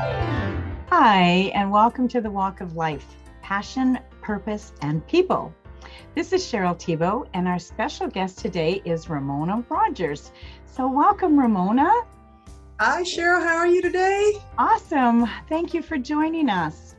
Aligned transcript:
Hi, 0.00 1.52
and 1.54 1.70
welcome 1.70 2.08
to 2.08 2.22
the 2.22 2.30
Walk 2.30 2.62
of 2.62 2.74
Life 2.74 3.04
Passion, 3.42 3.98
Purpose, 4.22 4.72
and 4.80 5.06
People. 5.06 5.54
This 6.14 6.32
is 6.32 6.42
Cheryl 6.42 6.78
Thibault, 6.78 7.26
and 7.34 7.46
our 7.46 7.58
special 7.58 8.08
guest 8.08 8.38
today 8.38 8.80
is 8.86 9.10
Ramona 9.10 9.62
Rogers. 9.68 10.32
So, 10.64 10.90
welcome, 10.90 11.38
Ramona. 11.38 11.90
Hi, 12.80 13.02
Cheryl. 13.02 13.42
How 13.42 13.56
are 13.56 13.66
you 13.66 13.82
today? 13.82 14.32
Awesome. 14.56 15.28
Thank 15.50 15.74
you 15.74 15.82
for 15.82 15.98
joining 15.98 16.48
us. 16.48 16.96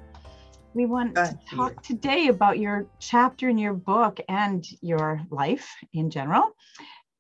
We 0.76 0.86
want 0.86 1.16
to 1.16 1.38
talk 1.50 1.82
today 1.82 2.28
about 2.28 2.60
your 2.60 2.86
chapter 3.00 3.50
in 3.50 3.58
your 3.58 3.74
book 3.74 4.20
and 4.30 4.64
your 4.82 5.22
life 5.32 5.76
in 5.92 6.12
general. 6.12 6.56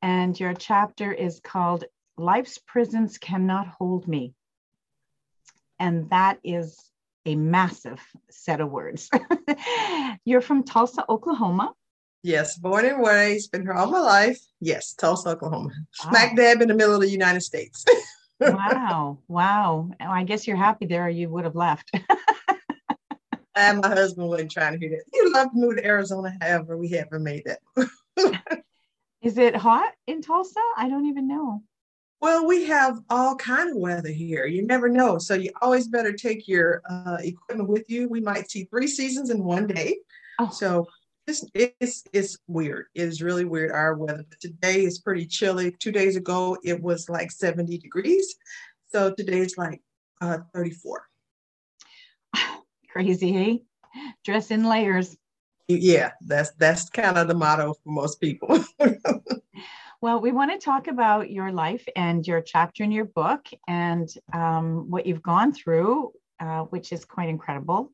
And 0.03 0.39
your 0.39 0.53
chapter 0.53 1.11
is 1.11 1.39
called 1.39 1.85
Life's 2.17 2.59
Prisons 2.59 3.17
Cannot 3.17 3.67
Hold 3.67 4.07
Me. 4.07 4.35
And 5.81 6.07
that 6.11 6.37
is 6.43 6.79
a 7.25 7.33
massive 7.33 7.99
set 8.29 8.61
of 8.61 8.69
words. 8.69 9.09
You're 10.25 10.41
from 10.41 10.63
Tulsa, 10.63 11.03
Oklahoma. 11.09 11.73
Yes, 12.21 12.55
born 12.55 12.85
and 12.85 13.03
raised, 13.03 13.51
been 13.51 13.63
here 13.63 13.73
all 13.73 13.89
my 13.89 13.99
life. 13.99 14.39
Yes, 14.59 14.93
Tulsa, 14.93 15.29
Oklahoma. 15.29 15.69
Wow. 15.69 16.11
Smack 16.11 16.35
dab 16.35 16.61
in 16.61 16.67
the 16.67 16.75
middle 16.75 16.93
of 16.93 17.01
the 17.01 17.09
United 17.09 17.41
States. 17.41 17.83
wow, 18.39 19.17
wow. 19.27 19.89
I 19.99 20.23
guess 20.23 20.45
you're 20.45 20.55
happy 20.55 20.85
there, 20.85 21.07
or 21.07 21.09
you 21.09 21.29
would 21.29 21.45
have 21.45 21.55
left. 21.55 21.89
and 23.55 23.81
my 23.81 23.87
husband 23.87 24.29
wasn't 24.29 24.51
trying 24.51 24.73
to 24.73 24.79
hear 24.79 24.91
that. 24.91 25.03
He 25.11 25.33
loved 25.33 25.53
to 25.55 25.59
move 25.59 25.77
to 25.77 25.85
Arizona, 25.85 26.37
however, 26.39 26.77
we 26.77 26.89
haven't 26.89 27.23
made 27.23 27.45
that. 27.45 27.59
Is 29.23 29.39
it 29.39 29.55
hot 29.55 29.93
in 30.05 30.21
Tulsa? 30.21 30.61
I 30.77 30.89
don't 30.89 31.07
even 31.07 31.27
know. 31.27 31.63
Well, 32.21 32.45
we 32.45 32.65
have 32.65 32.99
all 33.09 33.35
kind 33.35 33.71
of 33.71 33.77
weather 33.77 34.11
here. 34.11 34.45
You 34.45 34.63
never 34.63 34.87
know. 34.87 35.17
So 35.17 35.33
you 35.33 35.49
always 35.59 35.87
better 35.87 36.13
take 36.13 36.47
your 36.47 36.83
uh, 36.87 37.17
equipment 37.19 37.67
with 37.67 37.89
you. 37.89 38.07
We 38.07 38.21
might 38.21 38.49
see 38.51 38.65
three 38.65 38.87
seasons 38.87 39.31
in 39.31 39.43
one 39.43 39.65
day. 39.65 39.97
Oh. 40.37 40.49
So 40.51 40.87
it's, 41.25 41.43
it's, 41.55 42.03
it's 42.13 42.37
weird. 42.47 42.85
It 42.93 43.03
is 43.03 43.23
really 43.23 43.45
weird, 43.45 43.71
our 43.71 43.95
weather. 43.95 44.23
But 44.29 44.39
today 44.39 44.83
is 44.83 44.99
pretty 44.99 45.25
chilly. 45.25 45.71
Two 45.79 45.91
days 45.91 46.15
ago, 46.15 46.57
it 46.63 46.79
was 46.79 47.09
like 47.09 47.31
70 47.31 47.79
degrees. 47.79 48.35
So 48.89 49.11
today 49.15 49.39
is 49.39 49.57
like 49.57 49.81
uh, 50.21 50.39
34. 50.53 51.07
Crazy, 52.91 53.31
hey? 53.31 53.63
Dress 54.23 54.51
in 54.51 54.63
layers. 54.63 55.17
Yeah, 55.67 56.11
that's 56.21 56.51
that's 56.57 56.89
kind 56.89 57.17
of 57.17 57.27
the 57.27 57.33
motto 57.33 57.73
for 57.73 57.89
most 57.91 58.19
people. 58.19 58.63
Well, 60.01 60.19
we 60.19 60.31
want 60.31 60.51
to 60.51 60.57
talk 60.57 60.87
about 60.87 61.29
your 61.29 61.51
life 61.51 61.87
and 61.95 62.25
your 62.25 62.41
chapter 62.41 62.83
in 62.83 62.91
your 62.91 63.05
book 63.05 63.45
and 63.67 64.09
um, 64.33 64.89
what 64.89 65.05
you've 65.05 65.21
gone 65.21 65.53
through, 65.53 66.11
uh, 66.39 66.61
which 66.61 66.91
is 66.91 67.05
quite 67.05 67.29
incredible. 67.29 67.91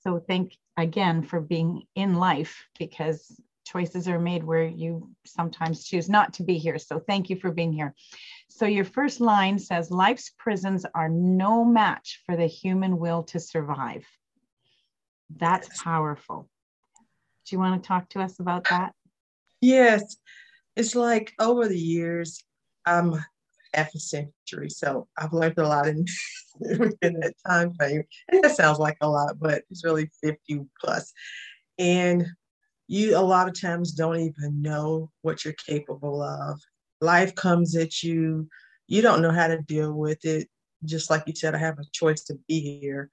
So, 0.00 0.24
thank 0.26 0.56
again 0.78 1.22
for 1.22 1.38
being 1.38 1.82
in 1.94 2.14
life 2.14 2.64
because 2.78 3.38
choices 3.66 4.08
are 4.08 4.18
made 4.18 4.42
where 4.42 4.64
you 4.64 5.10
sometimes 5.26 5.84
choose 5.84 6.08
not 6.08 6.32
to 6.34 6.44
be 6.44 6.56
here. 6.56 6.78
So, 6.78 6.98
thank 6.98 7.28
you 7.28 7.36
for 7.36 7.50
being 7.50 7.74
here. 7.74 7.94
So, 8.48 8.64
your 8.64 8.86
first 8.86 9.20
line 9.20 9.58
says, 9.58 9.90
Life's 9.90 10.32
prisons 10.38 10.86
are 10.94 11.10
no 11.10 11.62
match 11.62 12.22
for 12.24 12.38
the 12.38 12.46
human 12.46 12.98
will 12.98 13.24
to 13.24 13.38
survive. 13.38 14.06
That's 15.36 15.82
powerful. 15.82 16.48
Do 17.44 17.54
you 17.54 17.58
want 17.58 17.82
to 17.82 17.86
talk 17.86 18.08
to 18.10 18.22
us 18.22 18.40
about 18.40 18.64
that? 18.70 18.94
Yes 19.60 20.16
it's 20.76 20.94
like 20.94 21.32
over 21.38 21.68
the 21.68 21.78
years, 21.78 22.42
I'm 22.86 23.14
half 23.74 23.94
a 23.94 23.98
century, 23.98 24.68
so 24.68 25.08
I've 25.16 25.32
learned 25.32 25.58
a 25.58 25.66
lot 25.66 25.86
in 25.86 26.04
within 26.60 27.20
that 27.20 27.34
time 27.46 27.74
frame. 27.74 28.02
And 28.30 28.44
that 28.44 28.56
sounds 28.56 28.78
like 28.78 28.96
a 29.00 29.08
lot, 29.08 29.38
but 29.40 29.62
it's 29.70 29.84
really 29.84 30.10
50 30.22 30.64
plus. 30.80 31.12
And 31.78 32.26
you 32.88 33.16
a 33.16 33.20
lot 33.20 33.48
of 33.48 33.58
times 33.58 33.92
don't 33.92 34.20
even 34.20 34.60
know 34.60 35.10
what 35.22 35.44
you're 35.44 35.54
capable 35.54 36.22
of. 36.22 36.60
Life 37.00 37.34
comes 37.34 37.74
at 37.76 38.02
you, 38.02 38.48
you 38.86 39.02
don't 39.02 39.22
know 39.22 39.32
how 39.32 39.48
to 39.48 39.62
deal 39.62 39.92
with 39.94 40.24
it. 40.24 40.48
Just 40.84 41.10
like 41.10 41.22
you 41.26 41.34
said, 41.34 41.54
I 41.54 41.58
have 41.58 41.78
a 41.78 41.84
choice 41.92 42.24
to 42.24 42.38
be 42.48 42.78
here. 42.80 43.10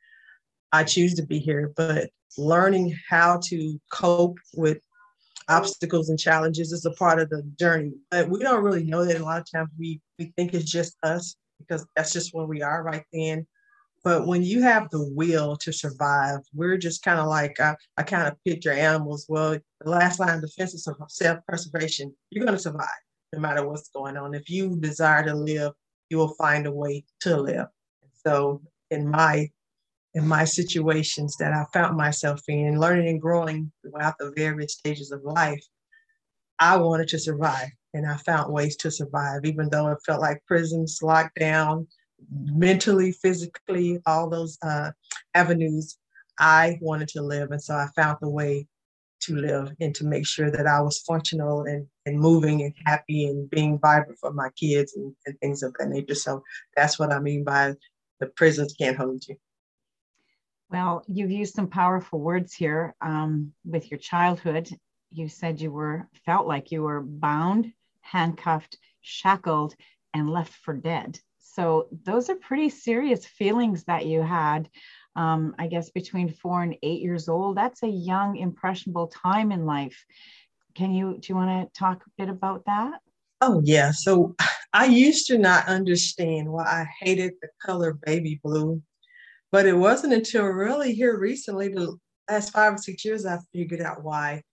I 0.72 0.84
choose 0.84 1.16
to 1.16 1.26
be 1.26 1.40
here, 1.40 1.72
but 1.76 2.10
learning 2.38 2.96
how 3.10 3.40
to 3.46 3.80
cope 3.92 4.38
with 4.54 4.80
Mm-hmm. 5.50 5.58
obstacles 5.58 6.10
and 6.10 6.20
challenges 6.20 6.72
is 6.72 6.86
a 6.86 6.92
part 6.92 7.20
of 7.20 7.30
the 7.30 7.42
journey. 7.60 7.94
But 8.12 8.30
we 8.30 8.40
don't 8.40 8.64
really 8.64 8.84
know 8.84 9.04
that 9.06 9.20
a 9.20 9.24
lot 9.24 9.40
of 9.42 9.52
times 9.52 9.70
we 9.78 10.00
we 10.20 10.32
think 10.38 10.54
it's 10.54 10.70
just 10.70 10.96
us 11.04 11.36
because 11.58 11.86
that's 11.96 12.14
just 12.14 12.34
where 12.34 12.46
we 12.46 12.62
are 12.62 12.84
right 12.84 13.04
then. 13.12 13.48
But 14.04 14.28
when 14.28 14.44
you 14.44 14.62
have 14.62 14.90
the 14.92 15.12
will 15.14 15.58
to 15.58 15.74
survive, 15.74 16.40
we're 16.54 16.78
just 16.78 17.04
kind 17.04 17.20
of 17.20 17.28
like 17.28 17.60
I, 17.60 17.76
I 17.98 18.04
kind 18.04 18.28
of 18.28 18.38
picture 18.46 18.72
animals. 18.72 19.26
Well, 19.28 19.58
the 19.82 19.90
last 19.90 20.20
line 20.20 20.36
of 20.36 20.42
defense 20.42 20.74
is 20.74 20.88
self-preservation. 21.10 22.14
You're 22.30 22.46
going 22.46 22.56
to 22.56 22.62
survive 22.62 22.88
no 23.34 23.40
matter 23.40 23.68
what's 23.68 23.90
going 23.90 24.16
on. 24.16 24.34
If 24.34 24.50
you 24.50 24.78
desire 24.78 25.26
to 25.26 25.36
live, 25.36 25.74
you 26.10 26.18
will 26.18 26.34
find 26.36 26.66
a 26.66 26.72
way 26.72 27.04
to 27.22 27.38
live. 27.42 27.68
So 28.26 28.62
in 28.90 29.10
my 29.10 29.50
in 30.20 30.28
my 30.28 30.44
situations 30.44 31.38
that 31.38 31.54
I 31.54 31.66
found 31.74 31.96
myself 31.96 32.42
in, 32.50 32.80
learning 32.80 33.08
and 33.08 33.22
growing 33.22 33.72
throughout 33.82 34.16
the 34.20 34.34
various 34.36 34.74
stages 34.74 35.12
of 35.12 35.24
life, 35.24 35.64
I 36.60 36.76
wanted 36.76 37.08
to 37.10 37.20
survive. 37.20 37.70
And 37.94 38.06
I 38.06 38.18
found 38.18 38.54
ways 38.54 38.76
to 38.78 38.92
survive, 38.92 39.46
even 39.46 39.70
though 39.70 39.88
it 39.88 39.98
felt 40.06 40.22
like 40.22 40.46
prisons, 40.46 41.00
lockdown, 41.02 41.88
mentally, 42.32 43.14
physically, 43.14 44.00
all 44.06 44.30
those 44.30 44.58
uh, 44.62 44.92
avenues. 45.34 45.98
I 46.38 46.78
wanted 46.82 47.08
to 47.10 47.22
live. 47.22 47.52
And 47.52 47.64
so 47.64 47.74
I 47.74 47.88
found 47.96 48.18
the 48.22 48.30
way 48.30 48.68
to 49.22 49.36
live 49.36 49.72
and 49.80 49.96
to 49.96 50.06
make 50.06 50.28
sure 50.28 50.52
that 50.52 50.68
I 50.68 50.82
was 50.82 51.00
functional 51.00 51.64
and, 51.64 51.88
and 52.06 52.20
moving 52.20 52.62
and 52.62 52.74
happy 52.86 53.26
and 53.26 53.50
being 53.50 53.80
vibrant 53.80 54.20
for 54.20 54.34
my 54.34 54.50
kids 54.58 54.96
and, 54.96 55.16
and 55.26 55.40
things 55.40 55.64
of 55.64 55.74
that 55.80 55.90
nature. 55.90 56.16
So 56.16 56.44
that's 56.76 57.00
what 57.00 57.12
I 57.12 57.20
mean 57.20 57.44
by 57.44 57.74
the 58.20 58.28
prisons 58.28 58.74
can't 58.74 58.98
hold 58.98 59.26
you. 59.28 59.38
Well, 60.72 61.04
you've 61.08 61.32
used 61.32 61.56
some 61.56 61.68
powerful 61.68 62.20
words 62.20 62.54
here 62.54 62.94
um, 63.02 63.54
with 63.66 63.90
your 63.90 63.98
childhood. 63.98 64.70
You 65.12 65.28
said 65.28 65.60
you 65.60 65.72
were 65.72 66.08
felt 66.26 66.46
like 66.46 66.72
you 66.72 66.84
were 66.84 67.02
bound, 67.02 67.72
handcuffed, 68.02 68.78
shackled, 69.02 69.76
and 70.14 70.30
left 70.30 70.54
for 70.54 70.76
dead. 70.76 71.20
So 71.40 71.88
those 72.04 72.30
are 72.30 72.36
pretty 72.36 72.70
serious 72.70 73.26
feelings 73.26 73.84
that 73.86 74.06
you 74.06 74.22
had. 74.22 74.70
Um, 75.16 75.56
I 75.58 75.68
guess 75.68 75.90
between 75.90 76.32
four 76.32 76.62
and 76.62 76.76
eight 76.84 77.02
years 77.02 77.28
old. 77.28 77.58
That's 77.58 77.82
a 77.82 77.88
young, 77.88 78.38
impressionable 78.38 79.08
time 79.08 79.52
in 79.52 79.66
life. 79.66 80.06
Can 80.76 80.94
you 80.94 81.18
do 81.20 81.28
you 81.30 81.36
want 81.36 81.74
to 81.74 81.80
talk 81.80 82.04
a 82.06 82.10
bit 82.18 82.30
about 82.30 82.66
that? 82.66 83.00
Oh 83.42 83.62
yeah. 83.66 83.92
So 83.92 84.36
I 84.74 84.86
used 84.86 85.26
to 85.28 85.40
not 85.40 85.68
understand 85.68 86.48
why 86.48 86.64
I 86.64 86.88
hated 87.02 87.34
the 87.42 87.50
color 87.66 87.94
baby 88.06 88.40
blue 88.44 88.84
but 89.52 89.66
it 89.66 89.74
wasn't 89.74 90.14
until 90.14 90.46
really 90.46 90.94
here 90.94 91.18
recently, 91.18 91.70
the 91.70 91.98
last 92.30 92.52
five 92.52 92.74
or 92.74 92.78
six 92.78 93.04
years, 93.04 93.26
I 93.26 93.40
figured 93.54 93.82
out 93.82 94.04
why. 94.04 94.44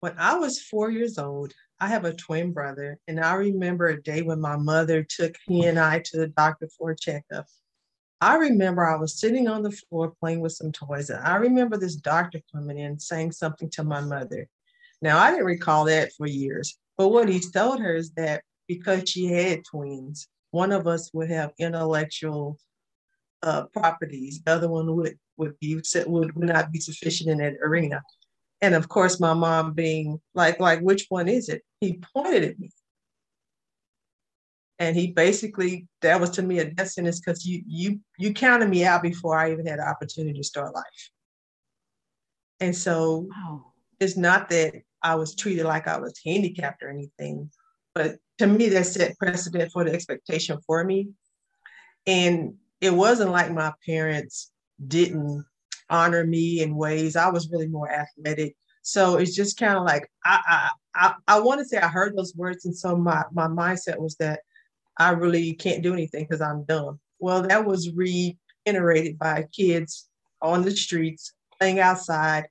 When 0.00 0.14
I 0.18 0.34
was 0.38 0.62
four 0.62 0.90
years 0.90 1.18
old, 1.18 1.52
I 1.78 1.88
have 1.88 2.04
a 2.04 2.14
twin 2.14 2.52
brother, 2.52 2.98
and 3.06 3.20
I 3.20 3.34
remember 3.34 3.88
a 3.88 4.02
day 4.02 4.22
when 4.22 4.40
my 4.40 4.56
mother 4.56 5.04
took 5.08 5.34
he 5.46 5.64
and 5.66 5.78
I 5.78 6.00
to 6.06 6.16
the 6.16 6.28
doctor 6.28 6.68
for 6.78 6.90
a 6.90 6.96
checkup. 6.96 7.46
I 8.20 8.36
remember 8.36 8.86
I 8.86 8.96
was 8.96 9.20
sitting 9.20 9.46
on 9.46 9.62
the 9.62 9.70
floor 9.70 10.14
playing 10.20 10.40
with 10.40 10.52
some 10.52 10.72
toys, 10.72 11.10
and 11.10 11.22
I 11.22 11.36
remember 11.36 11.76
this 11.76 11.96
doctor 11.96 12.40
coming 12.54 12.78
in 12.78 12.98
saying 12.98 13.32
something 13.32 13.68
to 13.70 13.84
my 13.84 14.00
mother. 14.00 14.48
Now, 15.02 15.18
I 15.18 15.30
didn't 15.30 15.44
recall 15.44 15.84
that 15.84 16.12
for 16.16 16.26
years, 16.26 16.78
but 16.96 17.08
what 17.08 17.28
he 17.28 17.40
told 17.40 17.80
her 17.80 17.94
is 17.94 18.12
that 18.12 18.42
because 18.68 19.08
she 19.08 19.26
had 19.26 19.64
twins, 19.64 20.28
one 20.50 20.72
of 20.72 20.86
us 20.86 21.10
would 21.12 21.28
have 21.30 21.52
intellectual 21.58 22.58
uh, 23.42 23.64
properties. 23.72 24.42
The 24.44 24.52
other 24.52 24.68
one 24.68 24.94
would 24.96 25.18
would 25.36 25.58
be 25.60 25.80
would, 26.06 26.36
would 26.36 26.48
not 26.48 26.72
be 26.72 26.80
sufficient 26.80 27.30
in 27.30 27.38
that 27.38 27.54
arena. 27.62 28.02
And 28.62 28.74
of 28.74 28.88
course, 28.88 29.20
my 29.20 29.34
mom 29.34 29.74
being 29.74 30.18
like, 30.34 30.60
like, 30.60 30.80
which 30.80 31.06
one 31.08 31.28
is 31.28 31.48
it? 31.48 31.62
He 31.80 32.00
pointed 32.14 32.44
at 32.44 32.58
me. 32.58 32.70
And 34.78 34.96
he 34.96 35.12
basically, 35.12 35.86
that 36.02 36.20
was 36.20 36.30
to 36.30 36.42
me 36.42 36.58
a 36.58 36.70
death 36.70 36.90
sentence 36.90 37.20
because 37.20 37.46
you 37.46 37.62
you 37.66 38.00
you 38.18 38.34
counted 38.34 38.68
me 38.68 38.84
out 38.84 39.02
before 39.02 39.38
I 39.38 39.52
even 39.52 39.66
had 39.66 39.78
the 39.78 39.88
opportunity 39.88 40.38
to 40.38 40.44
start 40.44 40.74
life. 40.74 41.10
And 42.60 42.76
so 42.76 43.28
wow. 43.30 43.72
it's 44.00 44.16
not 44.16 44.48
that 44.50 44.74
I 45.02 45.14
was 45.14 45.34
treated 45.34 45.64
like 45.64 45.86
I 45.86 45.98
was 45.98 46.18
handicapped 46.24 46.82
or 46.82 46.90
anything, 46.90 47.50
but 47.94 48.16
to 48.38 48.46
me 48.46 48.68
that 48.70 48.86
set 48.86 49.16
precedent 49.18 49.72
for 49.72 49.84
the 49.84 49.92
expectation 49.92 50.58
for 50.66 50.84
me. 50.84 51.08
And 52.06 52.54
it 52.80 52.90
wasn't 52.90 53.30
like 53.30 53.52
my 53.52 53.72
parents 53.84 54.52
didn't 54.86 55.44
honor 55.88 56.24
me 56.24 56.62
in 56.62 56.76
ways. 56.76 57.16
I 57.16 57.28
was 57.30 57.50
really 57.50 57.68
more 57.68 57.90
athletic. 57.90 58.56
So 58.82 59.16
it's 59.16 59.34
just 59.34 59.58
kind 59.58 59.76
of 59.76 59.84
like 59.84 60.08
I 60.24 60.40
I 60.46 60.68
I, 60.94 61.14
I 61.36 61.40
want 61.40 61.60
to 61.60 61.64
say 61.64 61.78
I 61.78 61.88
heard 61.88 62.16
those 62.16 62.34
words, 62.36 62.64
and 62.64 62.76
so 62.76 62.96
my 62.96 63.24
my 63.32 63.46
mindset 63.46 63.98
was 63.98 64.16
that 64.16 64.40
I 64.98 65.10
really 65.10 65.54
can't 65.54 65.82
do 65.82 65.92
anything 65.92 66.24
because 66.24 66.40
I'm 66.40 66.64
dumb. 66.64 67.00
Well, 67.18 67.42
that 67.42 67.64
was 67.64 67.92
re 67.92 68.36
reiterated 68.66 69.18
by 69.18 69.46
kids 69.52 70.08
on 70.42 70.62
the 70.62 70.70
streets 70.70 71.32
playing 71.58 71.80
outside. 71.80 72.46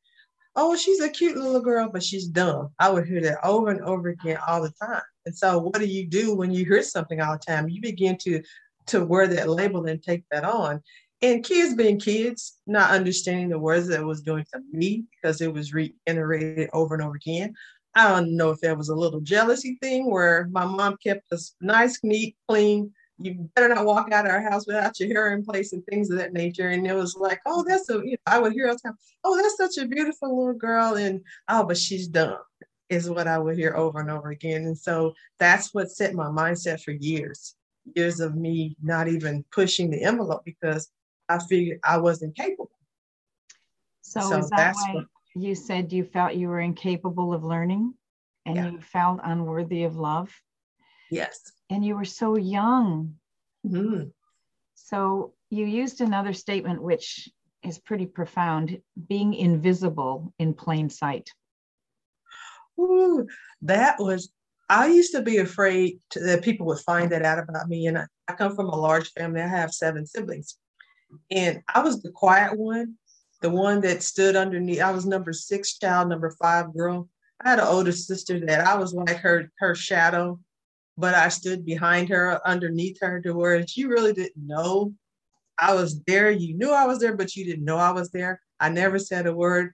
Oh, 0.55 0.75
she's 0.75 1.01
a 1.01 1.09
cute 1.09 1.35
little 1.37 1.61
girl, 1.61 1.89
but 1.91 2.03
she's 2.03 2.27
dumb. 2.27 2.69
I 2.79 2.89
would 2.89 3.05
hear 3.05 3.21
that 3.21 3.39
over 3.43 3.69
and 3.69 3.81
over 3.81 4.09
again 4.09 4.39
all 4.47 4.61
the 4.61 4.71
time. 4.81 5.01
And 5.25 5.35
so, 5.35 5.57
what 5.59 5.79
do 5.79 5.85
you 5.85 6.07
do 6.07 6.33
when 6.33 6.51
you 6.51 6.63
hear 6.63 6.81
something 6.81 7.19
all 7.19 7.33
the 7.33 7.39
time? 7.39 7.67
You 7.67 7.81
begin 7.81 8.17
to 8.19 8.41
to 8.87 9.05
wear 9.05 9.27
that 9.27 9.49
label 9.49 9.85
and 9.85 10.01
take 10.01 10.23
that 10.31 10.43
on. 10.43 10.81
And 11.21 11.43
kids 11.43 11.73
being 11.73 11.99
kids, 11.99 12.59
not 12.67 12.91
understanding 12.91 13.49
the 13.49 13.59
words 13.59 13.87
that 13.87 14.03
was 14.03 14.21
doing 14.21 14.45
to 14.53 14.61
me 14.71 15.05
because 15.11 15.41
it 15.41 15.51
was 15.51 15.73
reiterated 15.73 16.69
over 16.73 16.93
and 16.93 17.03
over 17.03 17.15
again. 17.15 17.53
I 17.95 18.09
don't 18.09 18.35
know 18.35 18.51
if 18.51 18.59
that 18.59 18.77
was 18.77 18.89
a 18.89 18.95
little 18.95 19.21
jealousy 19.21 19.77
thing 19.81 20.11
where 20.11 20.47
my 20.51 20.65
mom 20.65 20.97
kept 21.01 21.31
us 21.31 21.55
nice, 21.61 21.99
neat, 22.03 22.35
clean. 22.47 22.91
You 23.17 23.49
better 23.55 23.73
not 23.73 23.85
walk 23.85 24.11
out 24.11 24.25
of 24.25 24.31
our 24.31 24.41
house 24.41 24.67
without 24.67 24.99
your 24.99 25.07
hair 25.07 25.33
in 25.33 25.45
place 25.45 25.71
and 25.71 25.85
things 25.85 26.11
of 26.11 26.17
that 26.17 26.33
nature. 26.33 26.67
And 26.67 26.85
it 26.85 26.93
was 26.93 27.15
like, 27.15 27.39
oh, 27.45 27.63
that's 27.65 27.89
a, 27.89 27.93
you 28.03 28.11
know, 28.11 28.17
I 28.27 28.39
would 28.39 28.51
hear 28.51 28.67
all 28.67 28.73
the 28.73 28.79
time, 28.81 28.97
oh, 29.23 29.37
that's 29.41 29.55
such 29.55 29.81
a 29.81 29.87
beautiful 29.87 30.37
little 30.37 30.53
girl. 30.53 30.95
And 30.95 31.21
oh, 31.47 31.63
but 31.63 31.77
she's 31.77 32.07
dumb 32.09 32.39
is 32.89 33.09
what 33.09 33.27
I 33.27 33.37
would 33.37 33.57
hear 33.57 33.75
over 33.75 33.99
and 33.99 34.11
over 34.11 34.29
again. 34.29 34.63
And 34.63 34.77
so 34.77 35.13
that's 35.39 35.73
what 35.73 35.91
set 35.91 36.13
my 36.13 36.27
mindset 36.27 36.81
for 36.81 36.91
years, 36.91 37.55
years 37.93 38.19
of 38.19 38.35
me 38.35 38.75
not 38.81 39.07
even 39.07 39.45
pushing 39.51 39.91
the 39.91 40.03
envelope 40.03 40.43
because 40.45 40.89
I 41.29 41.39
figured 41.39 41.79
I 41.83 41.97
wasn't 41.97 42.35
capable. 42.35 42.71
So, 44.01 44.21
so 44.21 44.37
is 44.37 44.49
that 44.51 44.75
why 44.75 44.93
what, 44.95 45.05
you 45.35 45.55
said 45.55 45.91
you 45.91 46.03
felt 46.03 46.35
you 46.35 46.47
were 46.47 46.59
incapable 46.59 47.33
of 47.33 47.43
learning 47.43 47.93
and 48.45 48.55
yeah. 48.55 48.69
you 48.69 48.79
felt 48.79 49.19
unworthy 49.23 49.83
of 49.83 49.97
love? 49.97 50.33
Yes. 51.09 51.51
And 51.69 51.85
you 51.85 51.95
were 51.95 52.05
so 52.05 52.37
young. 52.37 53.15
Mm-hmm. 53.65 54.09
So 54.75 55.33
you 55.49 55.65
used 55.65 56.01
another 56.01 56.33
statement 56.33 56.81
which 56.81 57.29
is 57.63 57.79
pretty 57.79 58.05
profound 58.05 58.79
being 59.07 59.33
invisible 59.33 60.33
in 60.37 60.53
plain 60.53 60.89
sight. 60.89 61.31
Ooh, 62.79 63.25
that 63.63 63.95
was 63.99 64.29
I 64.69 64.87
used 64.87 65.13
to 65.13 65.21
be 65.21 65.37
afraid 65.37 65.99
to, 66.11 66.19
that 66.21 66.43
people 66.43 66.65
would 66.67 66.79
find 66.79 67.11
that 67.11 67.23
out 67.23 67.39
about 67.39 67.67
me. 67.67 67.87
And 67.87 67.97
I, 67.97 68.05
I, 68.27 68.33
come 68.33 68.55
from 68.55 68.69
a 68.69 68.75
large 68.75 69.11
family. 69.11 69.41
I 69.41 69.47
have 69.47 69.71
seven 69.71 70.05
siblings. 70.05 70.57
And 71.29 71.61
I 71.73 71.81
was 71.81 72.01
the 72.01 72.11
quiet 72.11 72.57
one, 72.57 72.95
the 73.41 73.49
one 73.49 73.81
that 73.81 74.01
stood 74.01 74.35
underneath. 74.35 74.81
I 74.81 74.91
was 74.91 75.05
number 75.05 75.33
six 75.33 75.77
child, 75.77 76.09
number 76.09 76.35
five 76.41 76.73
girl. 76.73 77.07
I 77.43 77.49
had 77.49 77.59
an 77.59 77.67
older 77.67 77.91
sister 77.91 78.39
that 78.45 78.61
I 78.61 78.75
was 78.75 78.93
like 78.93 79.17
her 79.17 79.51
her 79.59 79.75
shadow, 79.75 80.39
but 80.97 81.13
I 81.13 81.29
stood 81.29 81.65
behind 81.65 82.09
her, 82.09 82.41
underneath 82.47 82.97
her, 83.01 83.21
to 83.21 83.33
where 83.33 83.65
she 83.67 83.85
really 83.85 84.13
didn't 84.13 84.47
know 84.47 84.93
I 85.57 85.73
was 85.73 86.01
there. 86.03 86.31
You 86.31 86.57
knew 86.57 86.71
I 86.71 86.85
was 86.85 86.99
there, 86.99 87.15
but 87.15 87.35
you 87.35 87.45
didn't 87.45 87.65
know 87.65 87.77
I 87.77 87.91
was 87.91 88.09
there. 88.11 88.41
I 88.59 88.69
never 88.69 88.99
said 88.99 89.27
a 89.27 89.33
word. 89.33 89.73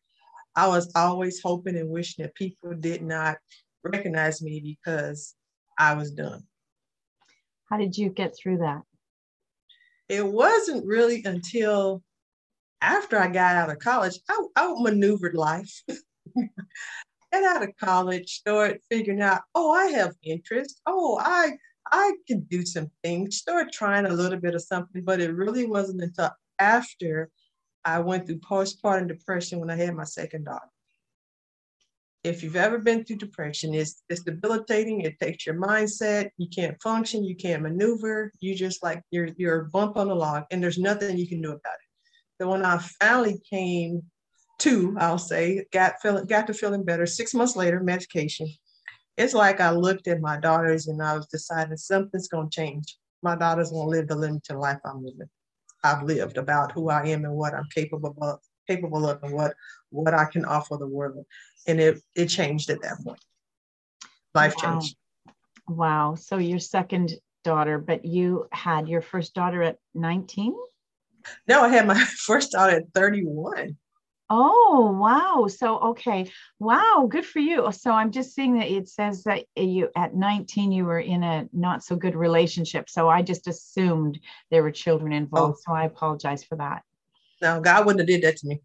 I 0.56 0.68
was 0.68 0.92
always 0.96 1.42
hoping 1.42 1.78
and 1.78 1.90
wishing 1.90 2.24
that 2.24 2.36
people 2.36 2.74
did 2.74 3.02
not 3.02 3.38
recognize 3.84 4.42
me 4.42 4.60
because 4.60 5.36
I 5.78 5.94
was 5.94 6.12
done. 6.12 6.44
How 7.70 7.78
did 7.78 7.98
you 7.98 8.10
get 8.10 8.36
through 8.36 8.60
that? 8.60 8.82
it 10.12 10.28
wasn't 10.28 10.86
really 10.86 11.24
until 11.24 12.04
after 12.82 13.18
I 13.18 13.28
got 13.28 13.56
out 13.56 13.70
of 13.70 13.80
college, 13.80 14.20
I, 14.30 14.46
I 14.58 14.74
maneuvered 14.78 15.36
life. 15.36 15.84
Get 17.32 17.44
out 17.46 17.64
of 17.64 17.70
college, 17.80 18.28
start 18.28 18.82
figuring 18.90 19.22
out, 19.22 19.44
oh, 19.56 19.72
I 19.72 19.86
have 19.92 20.16
interest. 20.22 20.82
Oh, 20.86 21.18
I 21.24 21.54
I 21.90 22.12
can 22.28 22.42
do 22.42 22.66
some 22.66 22.92
things. 23.06 23.38
Start 23.38 23.72
trying 23.72 24.06
a 24.06 24.10
little 24.10 24.38
bit 24.38 24.54
of 24.54 24.62
something, 24.62 25.02
but 25.06 25.22
it 25.22 25.34
really 25.34 25.66
wasn't 25.66 26.02
until 26.02 26.32
after 26.60 27.30
I 27.86 28.00
went 28.00 28.28
through 28.28 28.40
postpartum 28.40 29.08
depression 29.08 29.62
when 29.62 29.70
I 29.70 29.78
had 29.78 29.96
my 29.96 30.04
second 30.04 30.44
daughter 30.44 30.71
if 32.24 32.44
you've 32.44 32.56
ever 32.56 32.78
been 32.78 33.04
through 33.04 33.18
depression, 33.18 33.74
it's, 33.74 34.04
it's 34.10 34.24
debilitating. 34.24 35.02
It 35.02 35.20
takes 35.20 35.46
your 35.46 35.56
mindset. 35.56 36.30
You 36.38 36.48
can't 36.50 36.80
function. 36.82 37.24
You 37.24 37.36
can't 37.36 37.64
maneuver. 37.64 38.32
You 38.40 38.56
just 38.56 38.84
like 38.84 39.02
you're 39.10 39.30
you're 39.38 39.62
a 39.62 39.70
bump 39.70 39.98
on 39.98 40.08
the 40.08 40.16
log, 40.16 40.44
and 40.52 40.62
there's 40.62 40.78
nothing 40.78 41.18
you 41.18 41.28
can 41.28 41.42
do 41.42 41.50
about 41.50 41.74
it. 41.74 42.40
So 42.40 42.50
when 42.50 42.64
I 42.64 42.78
finally 42.78 43.40
came 43.50 44.04
to, 44.60 44.96
I'll 45.00 45.18
say, 45.18 45.66
got 45.74 45.96
feeling 46.02 46.26
got 46.26 46.48
to 46.48 46.54
feeling 46.54 46.84
better. 46.84 47.06
Six 47.06 47.34
months 47.34 47.56
later, 47.56 47.80
medication. 47.80 48.48
It's 49.18 49.34
like 49.34 49.60
I 49.60 49.72
looked 49.72 50.08
at 50.08 50.22
my 50.22 50.40
daughters 50.40 50.88
and 50.88 51.02
I 51.02 51.16
was 51.16 51.28
deciding 51.28 51.78
something's 51.78 52.28
gonna 52.28 52.50
change. 52.50 52.98
My 53.24 53.36
daughters 53.36 53.72
won't 53.72 53.90
live 53.90 54.08
the 54.08 54.16
limited 54.16 54.56
life 54.56 54.80
I'm 54.86 55.04
living. 55.04 55.30
I've 55.84 56.04
lived 56.04 56.38
about 56.38 56.72
who 56.72 56.90
I 56.90 57.08
am 57.08 57.26
and 57.26 57.34
what 57.34 57.56
I'm 57.56 57.68
capable 57.74 58.16
of 58.22 58.40
capable 58.68 59.08
of 59.10 59.24
and 59.24 59.34
what 59.34 59.56
what 59.90 60.14
I 60.14 60.26
can 60.26 60.46
offer 60.46 60.78
the 60.78 60.88
world. 60.88 61.26
And 61.68 61.80
it 61.80 62.02
it 62.16 62.28
changed 62.28 62.70
at 62.70 62.82
that 62.82 63.04
point. 63.04 63.24
Life 64.34 64.56
wow. 64.58 64.80
changed. 64.80 64.96
Wow. 65.68 66.16
So 66.16 66.38
your 66.38 66.60
second 66.60 67.14
daughter, 67.44 67.78
but 67.78 68.06
you 68.06 68.48
had 68.52 68.88
your 68.88 69.02
first 69.02 69.34
daughter 69.34 69.64
at 69.64 69.78
19? 69.94 70.56
No, 71.48 71.62
I 71.64 71.70
had 71.70 71.88
my 71.88 72.04
first 72.26 72.52
daughter 72.52 72.78
at 72.78 72.94
31. 72.94 73.78
Oh, 74.34 74.98
wow. 74.98 75.48
So, 75.48 75.78
okay. 75.80 76.32
Wow. 76.58 77.08
Good 77.10 77.26
for 77.26 77.40
you. 77.40 77.70
So, 77.74 77.92
I'm 77.92 78.12
just 78.12 78.34
seeing 78.34 78.58
that 78.60 78.72
it 78.72 78.88
says 78.88 79.24
that 79.24 79.44
you 79.58 79.90
at 79.94 80.16
19 80.16 80.72
you 80.72 80.86
were 80.86 81.02
in 81.02 81.22
a 81.22 81.50
not 81.52 81.84
so 81.84 81.98
good 81.98 82.16
relationship. 82.16 82.90
So, 82.90 83.10
I 83.10 83.24
just 83.24 83.48
assumed 83.48 84.20
there 84.50 84.64
were 84.64 84.72
children 84.72 85.12
involved. 85.12 85.58
Oh. 85.58 85.62
So, 85.72 85.76
I 85.76 85.84
apologize 85.84 86.46
for 86.46 86.56
that. 86.56 86.84
No, 87.42 87.60
God 87.60 87.86
wouldn't 87.86 88.00
have 88.02 88.08
did 88.08 88.24
that 88.24 88.38
to 88.38 88.48
me. 88.48 88.62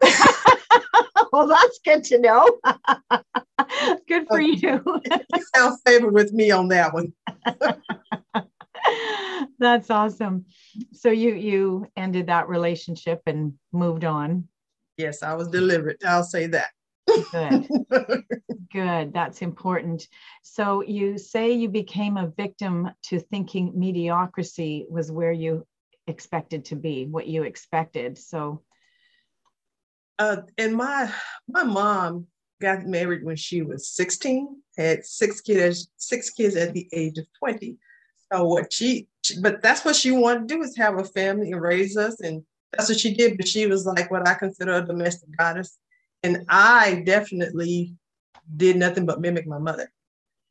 well, 1.32 1.48
that's 1.48 1.80
good 1.84 2.04
to 2.04 2.18
know. 2.18 2.58
good 4.08 4.26
for 4.28 4.40
you. 4.40 4.82
you 5.34 5.44
sound 5.54 5.78
favor 5.84 6.10
with 6.10 6.32
me 6.32 6.50
on 6.50 6.68
that 6.68 6.94
one. 6.94 7.12
that's 9.58 9.90
awesome. 9.90 10.44
So 10.92 11.10
you 11.10 11.34
you 11.34 11.86
ended 11.96 12.28
that 12.28 12.48
relationship 12.48 13.22
and 13.26 13.54
moved 13.72 14.04
on. 14.04 14.46
Yes, 14.96 15.22
I 15.22 15.34
was 15.34 15.48
delivered. 15.48 15.96
I'll 16.06 16.24
say 16.24 16.46
that. 16.48 16.70
Good. 17.32 17.68
Good. 18.72 19.12
That's 19.12 19.42
important. 19.42 20.06
So 20.42 20.82
you 20.82 21.18
say 21.18 21.52
you 21.52 21.68
became 21.68 22.16
a 22.16 22.28
victim 22.28 22.90
to 23.04 23.18
thinking 23.18 23.72
mediocrity 23.74 24.86
was 24.88 25.10
where 25.10 25.32
you 25.32 25.66
expected 26.10 26.66
to 26.66 26.76
be, 26.76 27.06
what 27.06 27.26
you 27.26 27.44
expected. 27.44 28.18
So, 28.18 28.62
uh, 30.18 30.42
and 30.58 30.76
my 30.76 31.10
my 31.48 31.62
mom 31.62 32.26
got 32.60 32.84
married 32.84 33.24
when 33.24 33.36
she 33.36 33.62
was 33.62 33.88
16, 33.88 34.62
had 34.76 35.04
six 35.04 35.40
kids, 35.40 35.90
six 35.96 36.30
kids 36.30 36.56
at 36.56 36.74
the 36.74 36.86
age 36.92 37.16
of 37.16 37.24
20. 37.38 37.76
So 38.30 38.44
what 38.44 38.72
she, 38.72 39.08
but 39.40 39.62
that's 39.62 39.84
what 39.84 39.96
she 39.96 40.10
wanted 40.10 40.46
to 40.46 40.54
do 40.54 40.62
is 40.62 40.76
have 40.76 40.98
a 40.98 41.04
family 41.04 41.52
and 41.52 41.60
raise 41.60 41.96
us, 41.96 42.20
and 42.20 42.44
that's 42.72 42.88
what 42.88 43.00
she 43.00 43.14
did. 43.14 43.36
But 43.36 43.48
she 43.48 43.66
was 43.66 43.86
like 43.86 44.10
what 44.10 44.28
I 44.28 44.34
consider 44.34 44.74
a 44.74 44.86
domestic 44.86 45.36
goddess, 45.36 45.78
and 46.22 46.44
I 46.48 47.02
definitely 47.06 47.94
did 48.56 48.76
nothing 48.76 49.06
but 49.06 49.20
mimic 49.20 49.46
my 49.46 49.58
mother. 49.58 49.90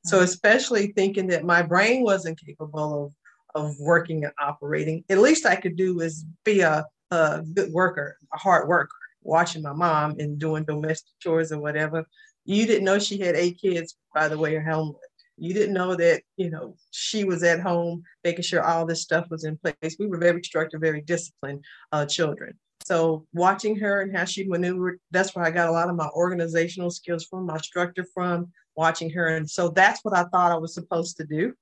So 0.06 0.18
mm-hmm. 0.18 0.25
especially 0.25 0.88
thinking 0.88 1.28
that 1.28 1.46
my 1.46 1.62
brain 1.62 2.04
wasn't 2.04 2.39
capable 2.39 3.06
of 3.06 3.13
of 3.56 3.75
working 3.79 4.24
and 4.24 4.34
operating. 4.39 5.03
At 5.10 5.20
least 5.20 5.46
I 5.46 5.56
could 5.56 5.75
do 5.75 6.01
is 6.01 6.25
be 6.44 6.62
a, 6.62 6.86
a 7.12 7.41
good 7.41 7.72
worker, 7.72 8.18
a 8.34 8.38
hard 8.38 8.68
worker, 8.68 8.96
watching 9.22 9.62
my 9.62 9.74
mom 9.74 10.15
and 10.20 10.39
doing 10.39 10.63
domestic 10.63 11.13
chores 11.20 11.51
or 11.51 11.60
whatever. 11.60 12.06
You 12.46 12.65
didn't 12.65 12.86
know 12.86 13.00
she 13.00 13.20
had 13.20 13.36
eight 13.36 13.60
kids, 13.62 13.96
by 14.13 14.27
the 14.27 14.38
way, 14.38 14.56
her 14.56 14.72
home. 14.72 14.96
You 15.38 15.53
didn't 15.53 15.74
know 15.74 15.96
that, 15.96 16.22
you 16.36 16.50
know, 16.50 16.75
she 16.91 17.24
was 17.24 17.44
at 17.44 17.62
home 17.62 18.03
making 18.24 18.44
sure 18.44 18.63
all 18.63 18.86
this 18.86 19.01
stuff 19.01 19.29
was 19.29 19.46
in 19.46 19.58
place. 19.58 19.96
We 19.98 20.08
were 20.08 20.18
very 20.18 20.44
structured, 20.44 20.82
very 20.82 21.01
disciplined 21.01 21.63
uh, 21.91 22.06
children. 22.06 22.58
So 22.84 23.25
watching 23.34 23.77
her 23.77 24.01
and 24.01 24.15
how 24.15 24.25
she 24.25 24.46
maneuvered, 24.46 25.00
that's 25.12 25.36
where 25.36 25.46
I 25.46 25.51
got 25.51 25.70
a 25.70 25.72
lot 25.72 25.89
of 25.89 25.96
my 25.96 26.10
organizational 26.10 26.91
skills 26.91 27.25
from, 27.25 27.46
my 27.46 27.58
structure 27.58 28.06
from 28.13 28.51
watching 28.75 29.10
her. 29.12 29.27
And 29.27 29.50
so 29.50 29.70
that's 29.70 30.03
what 30.03 30.18
I 30.18 30.24
thought 30.24 30.51
I 30.51 30.58
was 30.58 30.74
supposed 30.74 31.18
to 31.18 31.25
do 31.25 31.53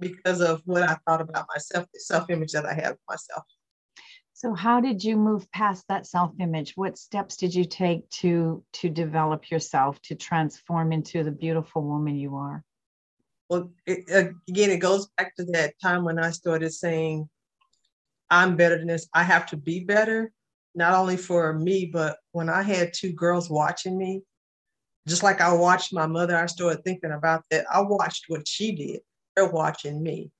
because 0.00 0.40
of 0.40 0.62
what 0.64 0.82
I 0.82 0.96
thought 1.06 1.20
about 1.20 1.46
myself, 1.54 1.86
the 1.92 2.00
self 2.00 2.30
image 2.30 2.52
that 2.52 2.66
I 2.66 2.74
had 2.74 2.92
of 2.92 2.98
myself. 3.08 3.44
So 4.40 4.54
how 4.54 4.80
did 4.80 5.04
you 5.04 5.16
move 5.16 5.52
past 5.52 5.84
that 5.88 6.06
self-image? 6.06 6.72
What 6.74 6.96
steps 6.96 7.36
did 7.36 7.54
you 7.54 7.66
take 7.66 8.08
to 8.20 8.64
to 8.72 8.88
develop 8.88 9.50
yourself 9.50 10.00
to 10.04 10.14
transform 10.14 10.92
into 10.92 11.22
the 11.22 11.30
beautiful 11.30 11.82
woman 11.82 12.16
you 12.16 12.36
are? 12.36 12.64
Well, 13.50 13.70
it, 13.84 14.08
again, 14.48 14.70
it 14.70 14.78
goes 14.78 15.08
back 15.18 15.36
to 15.36 15.44
that 15.52 15.74
time 15.82 16.04
when 16.04 16.18
I 16.18 16.30
started 16.30 16.72
saying, 16.72 17.28
"I'm 18.30 18.56
better 18.56 18.78
than 18.78 18.86
this. 18.86 19.06
I 19.12 19.24
have 19.24 19.44
to 19.48 19.58
be 19.58 19.84
better." 19.84 20.32
Not 20.74 20.94
only 20.94 21.18
for 21.18 21.52
me, 21.52 21.90
but 21.92 22.16
when 22.32 22.48
I 22.48 22.62
had 22.62 22.94
two 22.94 23.12
girls 23.12 23.50
watching 23.50 23.98
me, 23.98 24.22
just 25.06 25.22
like 25.22 25.42
I 25.42 25.52
watched 25.52 25.92
my 25.92 26.06
mother, 26.06 26.36
I 26.36 26.46
started 26.46 26.82
thinking 26.82 27.10
about 27.10 27.44
that. 27.50 27.66
I 27.70 27.82
watched 27.82 28.24
what 28.28 28.48
she 28.48 28.74
did 28.74 29.00
they're 29.36 29.50
watching 29.50 30.02
me. 30.02 30.30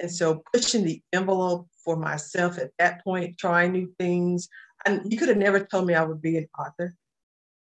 And 0.00 0.10
so 0.10 0.42
pushing 0.52 0.84
the 0.84 1.02
envelope 1.12 1.68
for 1.84 1.96
myself 1.96 2.58
at 2.58 2.70
that 2.78 3.02
point, 3.02 3.38
trying 3.38 3.72
new 3.72 3.92
things. 3.98 4.48
And 4.86 5.10
you 5.10 5.18
could 5.18 5.28
have 5.28 5.38
never 5.38 5.60
told 5.60 5.86
me 5.86 5.94
I 5.94 6.04
would 6.04 6.22
be 6.22 6.36
an 6.36 6.48
author, 6.58 6.94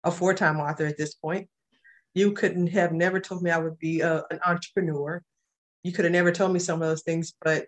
a 0.03 0.11
four-time 0.11 0.59
author 0.59 0.85
at 0.85 0.97
this 0.97 1.13
point. 1.13 1.47
You 2.13 2.31
couldn't 2.31 2.67
have 2.67 2.93
never 2.93 3.19
told 3.19 3.43
me 3.43 3.51
I 3.51 3.57
would 3.57 3.77
be 3.77 4.01
a, 4.01 4.23
an 4.31 4.39
entrepreneur. 4.45 5.21
You 5.83 5.91
could 5.91 6.05
have 6.05 6.13
never 6.13 6.31
told 6.31 6.51
me 6.51 6.59
some 6.59 6.81
of 6.81 6.87
those 6.87 7.03
things, 7.03 7.33
but 7.41 7.67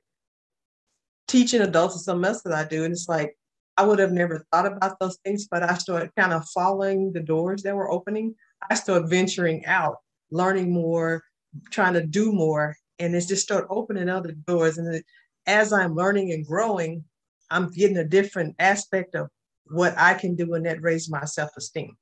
teaching 1.28 1.62
adults 1.62 1.96
is 1.96 2.06
something 2.06 2.26
else 2.26 2.42
that 2.44 2.54
I 2.54 2.64
do. 2.64 2.84
And 2.84 2.94
it's 2.94 3.10
like, 3.10 3.38
I 3.76 3.86
would 3.86 4.00
have 4.00 4.12
never 4.12 4.44
thought 4.52 4.66
about 4.66 4.98
those 5.00 5.20
things, 5.24 5.48
but 5.52 5.62
I 5.62 5.76
started 5.76 6.10
kind 6.18 6.34
of 6.34 6.50
following 6.50 7.14
the 7.14 7.20
doors 7.20 7.62
that 7.62 7.76
were 7.76 7.92
opening. 7.92 8.34
I 8.72 8.74
started 8.74 9.08
venturing 9.08 9.68
out, 9.68 9.98
learning 10.32 10.74
more, 10.74 11.22
trying 11.70 11.94
to 11.94 12.04
do 12.04 12.32
more. 12.32 12.76
And 13.00 13.16
it's 13.16 13.27
just 13.27 13.44
start 13.44 13.68
opening 13.70 14.10
other 14.10 14.32
doors. 14.32 14.77
And 14.77 15.04
as 15.46 15.72
I'm 15.72 15.96
learning 15.96 16.32
and 16.32 16.46
growing, 16.46 17.04
I'm 17.50 17.70
getting 17.72 17.98
a 17.98 18.04
different 18.04 18.56
aspect 18.60 19.16
of 19.16 19.30
what 19.70 19.98
I 19.98 20.13
can 20.13 20.36
do 20.36 20.54
and 20.54 20.66
that 20.66 20.82
raise 20.82 21.10
my 21.10 21.25
self-esteem. 21.25 21.96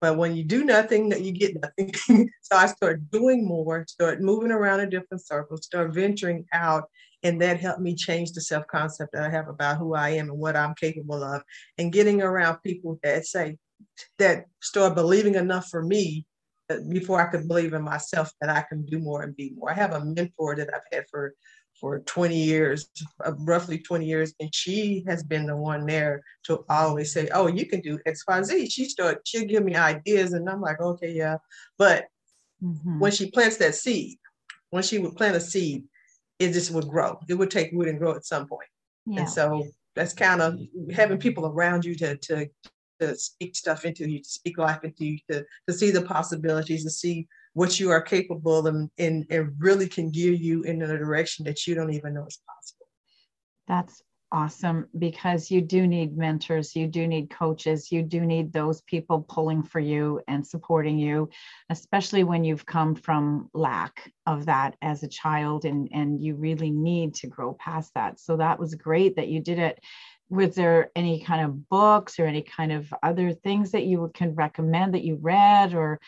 But 0.00 0.16
when 0.16 0.36
you 0.36 0.44
do 0.44 0.64
nothing, 0.64 1.10
you 1.10 1.32
get 1.32 1.56
nothing. 1.60 1.92
so 2.42 2.56
I 2.56 2.66
start 2.66 3.10
doing 3.10 3.46
more, 3.46 3.84
start 3.88 4.20
moving 4.20 4.52
around 4.52 4.80
in 4.80 4.90
different 4.90 5.26
circles, 5.26 5.64
start 5.64 5.92
venturing 5.92 6.46
out, 6.52 6.84
and 7.24 7.40
that 7.42 7.58
helped 7.58 7.80
me 7.80 7.96
change 7.96 8.32
the 8.32 8.40
self-concept 8.40 9.12
that 9.12 9.24
I 9.24 9.30
have 9.30 9.48
about 9.48 9.78
who 9.78 9.94
I 9.94 10.10
am 10.10 10.30
and 10.30 10.38
what 10.38 10.54
I'm 10.54 10.74
capable 10.76 11.24
of, 11.24 11.42
and 11.78 11.92
getting 11.92 12.22
around 12.22 12.58
people 12.62 12.98
that 13.02 13.26
say 13.26 13.56
that 14.18 14.46
start 14.60 14.94
believing 14.94 15.34
enough 15.34 15.68
for 15.68 15.82
me 15.82 16.26
before 16.88 17.20
I 17.20 17.30
could 17.30 17.48
believe 17.48 17.72
in 17.72 17.82
myself 17.82 18.32
that 18.40 18.50
I 18.50 18.62
can 18.62 18.84
do 18.84 18.98
more 18.98 19.22
and 19.22 19.36
be 19.36 19.52
more. 19.56 19.70
I 19.70 19.74
have 19.74 19.92
a 19.92 20.04
mentor 20.04 20.54
that 20.56 20.68
I've 20.74 20.82
had 20.92 21.04
for 21.10 21.34
for 21.80 22.00
20 22.00 22.36
years, 22.36 22.90
uh, 23.24 23.32
roughly 23.38 23.78
20 23.78 24.04
years, 24.04 24.34
and 24.40 24.52
she 24.52 25.04
has 25.06 25.22
been 25.22 25.46
the 25.46 25.56
one 25.56 25.86
there 25.86 26.24
to 26.44 26.64
always 26.68 27.12
say, 27.12 27.28
"Oh, 27.32 27.46
you 27.46 27.66
can 27.66 27.80
do 27.80 28.00
X, 28.04 28.24
Y, 28.26 28.42
Z." 28.42 28.68
She 28.68 28.86
start, 28.86 29.20
she'll 29.24 29.46
give 29.46 29.64
me 29.64 29.76
ideas, 29.76 30.32
and 30.32 30.48
I'm 30.48 30.60
like, 30.60 30.80
"Okay, 30.80 31.12
yeah." 31.12 31.36
But 31.76 32.06
mm-hmm. 32.62 32.98
when 32.98 33.12
she 33.12 33.30
plants 33.30 33.58
that 33.58 33.76
seed, 33.76 34.18
when 34.70 34.82
she 34.82 34.98
would 34.98 35.14
plant 35.14 35.36
a 35.36 35.40
seed, 35.40 35.84
it 36.38 36.52
just 36.52 36.72
would 36.72 36.88
grow. 36.88 37.18
It 37.28 37.34
would 37.34 37.50
take 37.50 37.72
root 37.72 37.88
and 37.88 37.98
grow 37.98 38.14
at 38.14 38.26
some 38.26 38.46
point. 38.46 38.68
Yeah. 39.06 39.20
And 39.20 39.30
so 39.30 39.66
that's 39.94 40.12
kind 40.12 40.42
of 40.42 40.58
having 40.92 41.18
people 41.18 41.46
around 41.46 41.84
you 41.84 41.94
to 41.96 42.16
to 42.16 42.48
to 43.00 43.16
speak 43.16 43.56
stuff 43.56 43.84
into 43.84 44.08
you, 44.08 44.18
to 44.18 44.28
speak 44.28 44.58
life 44.58 44.84
into 44.84 45.04
you, 45.04 45.18
to 45.30 45.44
to 45.68 45.74
see 45.74 45.90
the 45.90 46.02
possibilities, 46.02 46.84
to 46.84 46.90
see 46.90 47.28
what 47.54 47.80
you 47.80 47.90
are 47.90 48.00
capable 48.00 48.66
and, 48.66 48.90
and 48.98 49.26
really 49.58 49.88
can 49.88 50.10
gear 50.10 50.32
you 50.32 50.62
in 50.62 50.80
a 50.82 50.86
direction 50.86 51.44
that 51.44 51.66
you 51.66 51.74
don't 51.74 51.92
even 51.92 52.14
know 52.14 52.26
is 52.26 52.40
possible. 52.46 52.86
That's 53.66 54.02
awesome 54.32 54.86
because 54.98 55.50
you 55.50 55.60
do 55.60 55.86
need 55.86 56.16
mentors, 56.16 56.76
you 56.76 56.86
do 56.86 57.06
need 57.06 57.30
coaches, 57.30 57.90
you 57.90 58.02
do 58.02 58.20
need 58.20 58.52
those 58.52 58.80
people 58.82 59.24
pulling 59.28 59.62
for 59.62 59.80
you 59.80 60.20
and 60.28 60.46
supporting 60.46 60.98
you, 60.98 61.28
especially 61.70 62.24
when 62.24 62.44
you've 62.44 62.66
come 62.66 62.94
from 62.94 63.48
lack 63.54 64.12
of 64.26 64.46
that 64.46 64.76
as 64.82 65.02
a 65.02 65.08
child 65.08 65.64
and, 65.64 65.88
and 65.92 66.22
you 66.22 66.34
really 66.34 66.70
need 66.70 67.14
to 67.14 67.26
grow 67.26 67.54
past 67.54 67.92
that. 67.94 68.20
So 68.20 68.36
that 68.36 68.58
was 68.58 68.74
great 68.74 69.16
that 69.16 69.28
you 69.28 69.40
did 69.40 69.58
it. 69.58 69.80
Was 70.30 70.54
there 70.54 70.90
any 70.94 71.20
kind 71.20 71.44
of 71.44 71.68
books 71.68 72.18
or 72.18 72.26
any 72.26 72.42
kind 72.42 72.72
of 72.72 72.92
other 73.02 73.32
things 73.32 73.72
that 73.72 73.84
you 73.84 74.10
can 74.14 74.34
recommend 74.34 74.94
that 74.94 75.04
you 75.04 75.16
read 75.16 75.74
or 75.74 76.00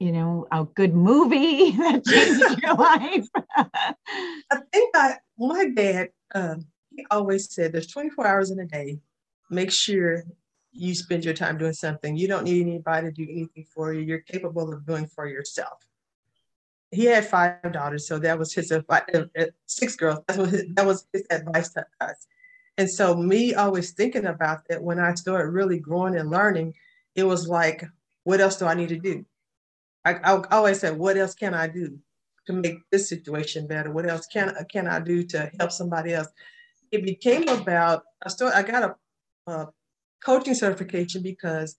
you 0.00 0.10
know, 0.12 0.46
a 0.50 0.64
good 0.64 0.94
movie 0.94 1.70
that 1.78 2.04
changed 2.04 2.62
your 2.62 2.74
life? 2.78 3.28
I 3.56 4.60
think 4.72 4.94
I, 4.96 5.18
my 5.38 5.66
dad, 5.74 6.08
um, 6.34 6.66
he 6.96 7.06
always 7.10 7.52
said 7.52 7.72
there's 7.72 7.88
24 7.88 8.26
hours 8.26 8.50
in 8.50 8.60
a 8.60 8.66
day. 8.66 8.98
Make 9.50 9.72
sure 9.72 10.24
you 10.72 10.94
spend 10.94 11.24
your 11.24 11.34
time 11.34 11.58
doing 11.58 11.72
something. 11.72 12.16
You 12.16 12.28
don't 12.28 12.44
need 12.44 12.62
anybody 12.62 13.08
to 13.08 13.12
do 13.12 13.26
anything 13.30 13.66
for 13.72 13.92
you. 13.92 14.00
You're 14.00 14.20
capable 14.20 14.72
of 14.72 14.86
doing 14.86 15.06
for 15.06 15.26
yourself. 15.26 15.86
He 16.90 17.06
had 17.06 17.26
five 17.26 17.72
daughters, 17.72 18.06
so 18.06 18.18
that 18.20 18.38
was 18.38 18.54
his 18.54 18.70
advice. 18.70 19.02
Uh, 19.12 19.24
uh, 19.38 19.46
six 19.66 19.96
girls. 19.96 20.20
That 20.28 20.38
was 20.38 20.50
his, 20.50 20.64
that 20.74 20.86
was 20.86 21.06
his 21.12 21.24
advice 21.30 21.70
to 21.70 21.84
us. 22.00 22.26
And 22.76 22.90
so, 22.90 23.16
me 23.16 23.54
always 23.54 23.92
thinking 23.92 24.26
about 24.26 24.68
that 24.68 24.82
when 24.82 24.98
I 24.98 25.14
started 25.14 25.50
really 25.50 25.78
growing 25.78 26.16
and 26.16 26.30
learning, 26.30 26.74
it 27.14 27.24
was 27.24 27.48
like, 27.48 27.84
what 28.24 28.40
else 28.40 28.56
do 28.56 28.66
I 28.66 28.74
need 28.74 28.88
to 28.90 28.98
do? 28.98 29.24
I, 30.04 30.14
I 30.14 30.42
always 30.50 30.80
said, 30.80 30.98
what 30.98 31.16
else 31.16 31.34
can 31.34 31.54
I 31.54 31.66
do 31.66 31.98
to 32.46 32.52
make 32.52 32.78
this 32.90 33.08
situation 33.08 33.66
better? 33.66 33.90
What 33.90 34.08
else 34.08 34.26
can 34.26 34.54
can 34.70 34.86
I 34.86 35.00
do 35.00 35.24
to 35.24 35.50
help 35.58 35.72
somebody 35.72 36.14
else? 36.14 36.28
It 36.94 37.02
became 37.02 37.48
about 37.48 38.04
I 38.24 38.28
still 38.28 38.52
I 38.54 38.62
got 38.62 38.96
a, 39.46 39.52
a 39.52 39.68
coaching 40.24 40.54
certification 40.54 41.22
because 41.22 41.76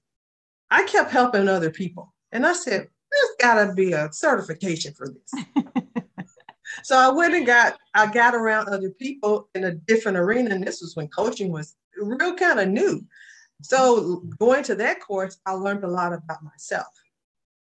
I 0.69 0.83
kept 0.83 1.11
helping 1.11 1.47
other 1.47 1.69
people, 1.69 2.13
and 2.33 2.45
I 2.45 2.51
said, 2.53 2.87
there's 3.11 3.35
got 3.39 3.65
to 3.65 3.73
be 3.73 3.93
a 3.93 4.11
certification 4.11 4.93
for 4.93 5.07
this. 5.07 5.45
so 6.83 6.97
I 6.97 7.09
went 7.09 7.33
and 7.33 7.45
got 7.45 7.77
I 7.93 8.11
got 8.11 8.35
around 8.35 8.67
other 8.67 8.89
people 8.89 9.47
in 9.55 9.63
a 9.63 9.71
different 9.71 10.17
arena, 10.17 10.53
and 10.53 10.67
this 10.67 10.81
was 10.81 10.97
when 10.97 11.07
coaching 11.07 11.49
was 11.49 11.75
real 11.97 12.35
kind 12.35 12.59
of 12.59 12.67
new. 12.67 13.01
So 13.61 14.17
going 14.37 14.63
to 14.65 14.75
that 14.75 14.99
course, 14.99 15.37
I 15.45 15.53
learned 15.53 15.85
a 15.85 15.89
lot 15.89 16.11
about 16.11 16.43
myself. 16.43 16.87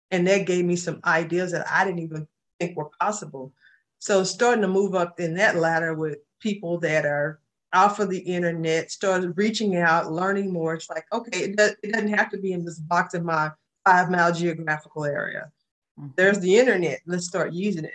And 0.10 0.26
that 0.28 0.46
gave 0.46 0.66
me 0.66 0.78
some 0.78 1.02
ideas 1.06 1.52
that 1.52 1.68
I 1.70 1.84
didn't 1.84 2.00
even 2.00 2.28
think 2.60 2.78
were 2.78 2.90
possible. 3.00 3.54
So 4.00 4.24
starting 4.24 4.62
to 4.62 4.68
move 4.68 4.96
up 4.96 5.20
in 5.20 5.36
that 5.36 5.58
ladder 5.58 5.94
with 5.94 6.18
people 6.42 6.80
that 6.80 7.06
are 7.06 7.40
off 7.74 8.00
of 8.00 8.10
the 8.10 8.20
internet, 8.20 8.92
started 8.92 9.38
reaching 9.38 9.78
out, 9.78 10.12
learning 10.12 10.52
more. 10.52 10.74
It's 10.74 10.90
like, 10.90 11.06
okay, 11.14 11.40
it, 11.40 11.56
does, 11.56 11.76
it 11.84 11.94
doesn't 11.94 12.14
have 12.14 12.30
to 12.32 12.38
be 12.38 12.52
in 12.52 12.66
this 12.66 12.80
box 12.80 13.14
in 13.14 13.24
my 13.24 13.52
five 13.86 14.10
mile 14.10 14.34
geographical 14.34 15.06
area. 15.06 15.52
Mm-hmm. 16.00 16.10
There's 16.18 16.40
the 16.40 16.58
internet. 16.58 17.00
Let's 17.06 17.28
start 17.28 17.54
using 17.54 17.86
it 17.86 17.94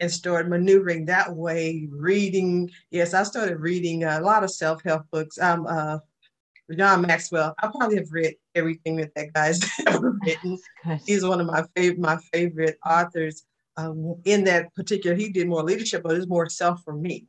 and 0.00 0.10
start 0.10 0.48
maneuvering 0.48 1.06
that 1.06 1.34
way, 1.34 1.88
reading. 1.90 2.70
Yes, 2.90 3.14
I 3.14 3.22
started 3.22 3.60
reading 3.60 4.04
a 4.04 4.20
lot 4.20 4.44
of 4.44 4.50
self 4.50 4.82
help 4.84 5.04
books. 5.10 5.38
I'm 5.38 5.66
uh, 5.66 5.98
John 6.76 7.02
Maxwell. 7.02 7.54
I 7.58 7.68
probably 7.68 7.96
have 7.96 8.12
read 8.12 8.34
everything 8.54 8.96
that 8.96 9.14
that 9.14 9.32
guy's 9.32 9.60
ever 9.86 10.18
written. 10.24 10.58
He's 11.06 11.24
one 11.24 11.40
of 11.40 11.46
my 11.46 11.64
favorite 11.74 11.98
my 12.00 12.18
favorite 12.32 12.78
authors. 12.84 13.44
Um, 13.78 14.16
in 14.24 14.44
that 14.44 14.74
particular, 14.74 15.14
he 15.14 15.28
did 15.30 15.48
more 15.48 15.62
leadership, 15.62 16.02
but 16.02 16.16
it's 16.16 16.26
more 16.26 16.48
self 16.48 16.82
for 16.82 16.94
me. 16.94 17.26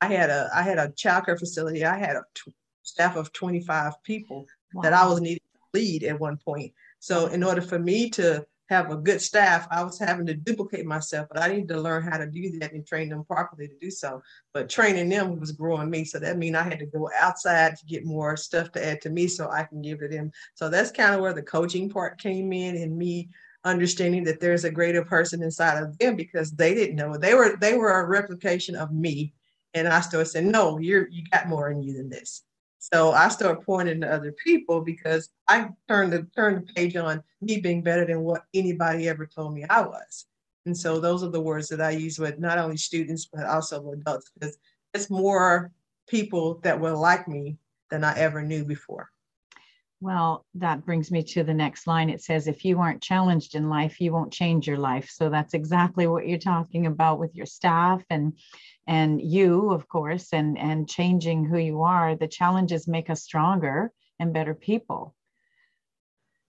I 0.00 0.08
had 0.12 0.30
a 0.30 0.48
I 0.54 0.62
had 0.62 0.78
a 0.78 0.88
childcare 0.88 1.38
facility. 1.38 1.84
I 1.84 1.98
had 1.98 2.16
a 2.16 2.24
t- 2.34 2.52
staff 2.82 3.16
of 3.16 3.32
25 3.32 4.02
people 4.02 4.46
wow. 4.74 4.82
that 4.82 4.92
I 4.92 5.06
was 5.06 5.20
needing 5.20 5.38
to 5.54 5.78
lead 5.78 6.04
at 6.04 6.20
one 6.20 6.36
point. 6.36 6.72
So 6.98 7.26
in 7.26 7.42
order 7.42 7.60
for 7.60 7.78
me 7.78 8.10
to 8.10 8.46
have 8.68 8.90
a 8.90 8.96
good 8.96 9.20
staff, 9.20 9.68
I 9.70 9.82
was 9.84 9.98
having 9.98 10.26
to 10.26 10.34
duplicate 10.34 10.86
myself, 10.86 11.28
but 11.32 11.40
I 11.40 11.48
needed 11.48 11.68
to 11.68 11.80
learn 11.80 12.02
how 12.02 12.18
to 12.18 12.26
do 12.26 12.58
that 12.58 12.72
and 12.72 12.84
train 12.84 13.08
them 13.08 13.24
properly 13.24 13.68
to 13.68 13.74
do 13.80 13.90
so. 13.90 14.22
But 14.52 14.68
training 14.68 15.08
them 15.08 15.38
was 15.38 15.52
growing 15.52 15.88
me. 15.88 16.04
So 16.04 16.18
that 16.18 16.38
means 16.38 16.56
I 16.56 16.64
had 16.64 16.80
to 16.80 16.86
go 16.86 17.08
outside 17.20 17.76
to 17.76 17.86
get 17.86 18.04
more 18.04 18.36
stuff 18.36 18.72
to 18.72 18.84
add 18.84 19.00
to 19.02 19.10
me 19.10 19.28
so 19.28 19.50
I 19.50 19.64
can 19.64 19.82
give 19.82 20.00
to 20.00 20.08
them. 20.08 20.32
So 20.54 20.68
that's 20.68 20.90
kind 20.90 21.14
of 21.14 21.20
where 21.20 21.32
the 21.32 21.42
coaching 21.42 21.88
part 21.88 22.18
came 22.18 22.52
in 22.52 22.76
and 22.76 22.96
me 22.96 23.28
understanding 23.64 24.24
that 24.24 24.40
there's 24.40 24.64
a 24.64 24.70
greater 24.70 25.04
person 25.04 25.42
inside 25.42 25.82
of 25.82 25.96
them 25.98 26.16
because 26.16 26.52
they 26.52 26.74
didn't 26.74 26.96
know. 26.96 27.16
They 27.16 27.34
were 27.34 27.56
they 27.60 27.76
were 27.76 28.00
a 28.00 28.06
replication 28.06 28.74
of 28.74 28.92
me. 28.92 29.32
And 29.74 29.88
I 29.88 30.00
started 30.00 30.26
saying, 30.26 30.50
no, 30.50 30.78
you're 30.78 31.08
you 31.08 31.24
got 31.30 31.48
more 31.48 31.70
in 31.70 31.82
you 31.82 31.94
than 31.94 32.08
this. 32.08 32.42
So 32.78 33.10
I 33.10 33.28
started 33.28 33.64
pointing 33.64 34.00
to 34.02 34.12
other 34.12 34.32
people 34.32 34.80
because 34.80 35.30
I 35.48 35.70
turned 35.88 36.12
the 36.12 36.26
turned 36.36 36.58
the 36.58 36.72
page 36.72 36.96
on 36.96 37.22
me 37.40 37.60
being 37.60 37.82
better 37.82 38.04
than 38.04 38.20
what 38.20 38.44
anybody 38.54 39.08
ever 39.08 39.26
told 39.26 39.54
me 39.54 39.64
I 39.68 39.80
was. 39.82 40.26
And 40.66 40.76
so 40.76 40.98
those 41.00 41.22
are 41.22 41.30
the 41.30 41.40
words 41.40 41.68
that 41.68 41.80
I 41.80 41.90
use 41.90 42.18
with 42.18 42.38
not 42.38 42.58
only 42.58 42.76
students 42.76 43.28
but 43.32 43.44
also 43.44 43.92
adults 43.92 44.30
because 44.34 44.58
it's 44.94 45.10
more 45.10 45.72
people 46.08 46.60
that 46.62 46.80
were 46.80 46.92
like 46.92 47.26
me 47.28 47.58
than 47.90 48.04
I 48.04 48.16
ever 48.18 48.42
knew 48.42 48.64
before. 48.64 49.10
Well, 50.00 50.44
that 50.54 50.84
brings 50.84 51.10
me 51.10 51.22
to 51.22 51.42
the 51.42 51.54
next 51.54 51.86
line. 51.86 52.10
It 52.10 52.22
says, 52.22 52.46
if 52.46 52.64
you 52.64 52.80
aren't 52.80 53.02
challenged 53.02 53.54
in 53.54 53.70
life, 53.70 54.00
you 54.00 54.12
won't 54.12 54.32
change 54.32 54.68
your 54.68 54.76
life. 54.76 55.08
So 55.08 55.30
that's 55.30 55.54
exactly 55.54 56.06
what 56.06 56.28
you're 56.28 56.38
talking 56.38 56.86
about 56.86 57.18
with 57.18 57.34
your 57.34 57.46
staff 57.46 58.02
and 58.10 58.34
and 58.86 59.20
you, 59.20 59.70
of 59.70 59.88
course, 59.88 60.32
and 60.32 60.58
and 60.58 60.88
changing 60.88 61.44
who 61.44 61.58
you 61.58 61.82
are. 61.82 62.14
The 62.14 62.28
challenges 62.28 62.86
make 62.86 63.10
us 63.10 63.22
stronger 63.22 63.92
and 64.18 64.32
better 64.32 64.54
people. 64.54 65.14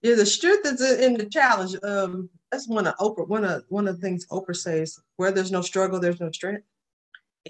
Yeah, 0.02 0.14
the 0.14 0.26
strength 0.26 0.66
is 0.66 0.80
in 0.80 1.14
the 1.14 1.26
challenge. 1.26 1.74
Um, 1.82 2.30
that's 2.50 2.68
one 2.68 2.86
of 2.86 2.96
Oprah. 2.96 3.28
One 3.28 3.44
of 3.44 3.64
one 3.68 3.88
of 3.88 3.96
the 3.96 4.00
things 4.00 4.26
Oprah 4.28 4.56
says: 4.56 4.98
where 5.16 5.32
there's 5.32 5.52
no 5.52 5.62
struggle, 5.62 5.98
there's 6.00 6.20
no 6.20 6.30
strength. 6.30 6.64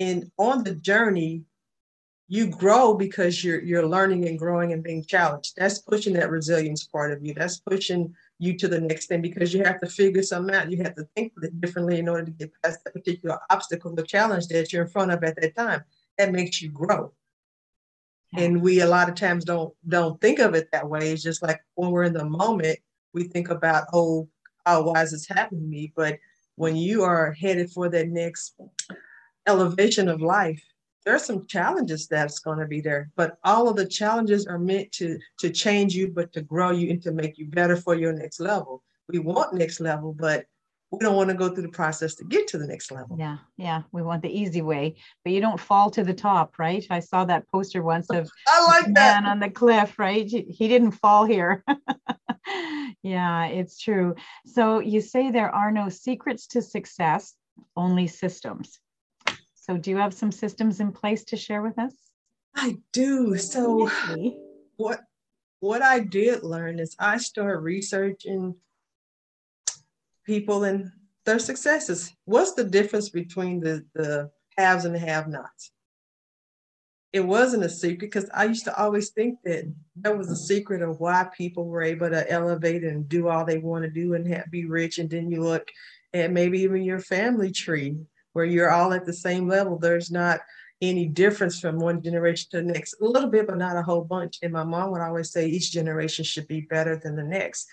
And 0.00 0.30
on 0.38 0.64
the 0.64 0.74
journey, 0.74 1.44
you 2.30 2.46
grow 2.46 2.92
because 2.94 3.42
you're 3.42 3.60
you're 3.60 3.86
learning 3.86 4.28
and 4.28 4.38
growing 4.38 4.72
and 4.72 4.82
being 4.82 5.02
challenged. 5.02 5.56
That's 5.56 5.78
pushing 5.78 6.12
that 6.14 6.30
resilience 6.30 6.84
part 6.84 7.10
of 7.10 7.24
you. 7.24 7.32
That's 7.32 7.58
pushing 7.58 8.14
you 8.38 8.56
to 8.58 8.68
the 8.68 8.80
next 8.80 9.06
thing 9.06 9.22
because 9.22 9.52
you 9.54 9.64
have 9.64 9.80
to 9.80 9.88
figure 9.88 10.22
something 10.22 10.54
out. 10.54 10.70
You 10.70 10.82
have 10.82 10.94
to 10.96 11.08
think 11.16 11.32
differently 11.60 11.98
in 11.98 12.08
order 12.08 12.26
to 12.26 12.30
get 12.30 12.52
past 12.62 12.84
that 12.84 12.92
particular 12.92 13.38
obstacle, 13.48 13.94
the 13.94 14.02
challenge 14.02 14.46
that 14.48 14.72
you're 14.72 14.84
in 14.84 14.90
front 14.90 15.10
of 15.10 15.24
at 15.24 15.40
that 15.40 15.56
time. 15.56 15.82
that 16.18 16.32
makes 16.32 16.60
you 16.60 16.70
grow. 16.70 17.12
And 18.36 18.60
we 18.60 18.80
a 18.80 18.86
lot 18.86 19.08
of 19.08 19.14
times 19.14 19.44
don't 19.44 19.74
don't 19.88 20.20
think 20.20 20.38
of 20.38 20.54
it 20.54 20.68
that 20.72 20.88
way. 20.88 21.12
It's 21.12 21.22
just 21.22 21.42
like 21.42 21.60
when 21.76 21.90
we're 21.90 22.04
in 22.04 22.12
the 22.12 22.26
moment, 22.26 22.78
we 23.14 23.24
think 23.24 23.48
about, 23.48 23.86
oh, 23.94 24.28
oh, 24.66 24.82
why 24.82 25.02
is 25.02 25.12
this 25.12 25.26
happening 25.26 25.62
to 25.62 25.66
me? 25.66 25.92
But 25.96 26.18
when 26.56 26.76
you 26.76 27.04
are 27.04 27.32
headed 27.32 27.70
for 27.70 27.88
that 27.88 28.08
next 28.08 28.54
elevation 29.46 30.08
of 30.08 30.20
life, 30.20 30.62
there 31.04 31.14
are 31.14 31.18
some 31.18 31.46
challenges 31.46 32.06
that's 32.06 32.38
going 32.38 32.58
to 32.58 32.66
be 32.66 32.80
there. 32.80 33.10
But 33.16 33.38
all 33.44 33.68
of 33.68 33.76
the 33.76 33.86
challenges 33.86 34.46
are 34.46 34.58
meant 34.58 34.92
to 34.92 35.18
to 35.40 35.50
change 35.50 35.94
you, 35.94 36.12
but 36.12 36.32
to 36.32 36.42
grow 36.42 36.70
you 36.70 36.90
and 36.90 37.02
to 37.02 37.12
make 37.12 37.38
you 37.38 37.46
better 37.46 37.76
for 37.76 37.94
your 37.94 38.12
next 38.12 38.40
level. 38.40 38.82
We 39.08 39.18
want 39.18 39.54
next 39.54 39.80
level, 39.80 40.12
but 40.12 40.44
we 40.90 40.98
don't 41.00 41.16
want 41.16 41.28
to 41.28 41.34
go 41.34 41.50
through 41.50 41.64
the 41.64 41.68
process 41.68 42.14
to 42.16 42.24
get 42.24 42.48
to 42.48 42.58
the 42.58 42.66
next 42.66 42.90
level. 42.90 43.16
Yeah, 43.18 43.38
yeah, 43.56 43.82
we 43.92 44.02
want 44.02 44.22
the 44.22 44.30
easy 44.30 44.62
way, 44.62 44.96
but 45.22 45.32
you 45.32 45.40
don't 45.40 45.60
fall 45.60 45.90
to 45.90 46.02
the 46.02 46.14
top, 46.14 46.58
right? 46.58 46.86
I 46.88 47.00
saw 47.00 47.24
that 47.26 47.48
poster 47.48 47.82
once 47.82 48.08
of 48.10 48.30
I 48.46 48.64
like 48.66 48.88
man 48.88 49.26
on 49.26 49.38
the 49.38 49.50
cliff, 49.50 49.98
right? 49.98 50.26
He 50.26 50.68
didn't 50.68 50.92
fall 50.92 51.24
here. 51.24 51.62
yeah, 53.02 53.46
it's 53.46 53.78
true. 53.78 54.14
So 54.46 54.80
you 54.80 55.00
say 55.00 55.30
there 55.30 55.54
are 55.54 55.70
no 55.70 55.88
secrets 55.88 56.46
to 56.48 56.62
success, 56.62 57.34
only 57.76 58.06
systems. 58.06 58.78
So 59.68 59.76
do 59.76 59.90
you 59.90 59.98
have 59.98 60.14
some 60.14 60.32
systems 60.32 60.80
in 60.80 60.92
place 60.92 61.24
to 61.24 61.36
share 61.36 61.62
with 61.62 61.78
us? 61.78 61.92
I 62.56 62.78
do. 62.92 63.36
So 63.36 63.90
what 64.76 65.00
what 65.60 65.82
I 65.82 66.00
did 66.00 66.42
learn 66.42 66.78
is 66.78 66.96
I 66.98 67.18
started 67.18 67.58
researching 67.58 68.54
people 70.24 70.64
and 70.64 70.90
their 71.26 71.38
successes. 71.38 72.12
What's 72.24 72.54
the 72.54 72.64
difference 72.64 73.10
between 73.10 73.60
the, 73.60 73.84
the 73.94 74.30
haves 74.56 74.84
and 74.84 74.94
the 74.94 75.00
have-nots? 75.00 75.72
It 77.12 77.20
wasn't 77.20 77.64
a 77.64 77.68
secret 77.68 78.12
because 78.12 78.30
I 78.32 78.44
used 78.44 78.64
to 78.64 78.78
always 78.78 79.10
think 79.10 79.40
that 79.44 79.64
that 79.96 80.16
was 80.16 80.30
a 80.30 80.36
secret 80.36 80.80
of 80.80 81.00
why 81.00 81.28
people 81.36 81.66
were 81.66 81.82
able 81.82 82.08
to 82.10 82.30
elevate 82.30 82.84
and 82.84 83.08
do 83.08 83.28
all 83.28 83.44
they 83.44 83.58
want 83.58 83.84
to 83.84 83.90
do 83.90 84.14
and 84.14 84.28
have, 84.28 84.50
be 84.50 84.64
rich. 84.64 84.98
And 84.98 85.10
then 85.10 85.30
you 85.30 85.42
look 85.42 85.68
at 86.14 86.30
maybe 86.30 86.60
even 86.60 86.82
your 86.82 87.00
family 87.00 87.50
tree 87.50 87.96
where 88.38 88.46
you're 88.46 88.70
all 88.70 88.92
at 88.92 89.04
the 89.04 89.12
same 89.12 89.48
level. 89.48 89.76
There's 89.76 90.12
not 90.12 90.38
any 90.80 91.06
difference 91.06 91.58
from 91.58 91.80
one 91.80 92.00
generation 92.00 92.46
to 92.52 92.58
the 92.58 92.72
next. 92.72 92.94
A 93.00 93.04
little 93.04 93.28
bit, 93.28 93.48
but 93.48 93.58
not 93.58 93.76
a 93.76 93.82
whole 93.82 94.04
bunch. 94.04 94.38
And 94.42 94.52
my 94.52 94.62
mom 94.62 94.92
would 94.92 95.00
always 95.00 95.32
say 95.32 95.48
each 95.48 95.72
generation 95.72 96.24
should 96.24 96.46
be 96.46 96.60
better 96.60 96.94
than 96.94 97.16
the 97.16 97.24
next. 97.24 97.66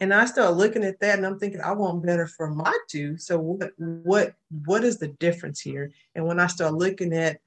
And 0.00 0.12
I 0.12 0.24
started 0.24 0.56
looking 0.56 0.82
at 0.82 0.98
that 0.98 1.18
and 1.18 1.24
I'm 1.24 1.38
thinking, 1.38 1.60
I 1.60 1.70
want 1.70 2.04
better 2.04 2.26
for 2.26 2.50
my 2.50 2.76
two. 2.88 3.16
So 3.16 3.38
what 3.38 3.70
what 3.78 4.34
what 4.64 4.82
is 4.82 4.98
the 4.98 5.08
difference 5.20 5.60
here? 5.60 5.92
And 6.16 6.26
when 6.26 6.40
I 6.40 6.48
started 6.48 6.76
looking 6.76 7.12
at 7.12 7.38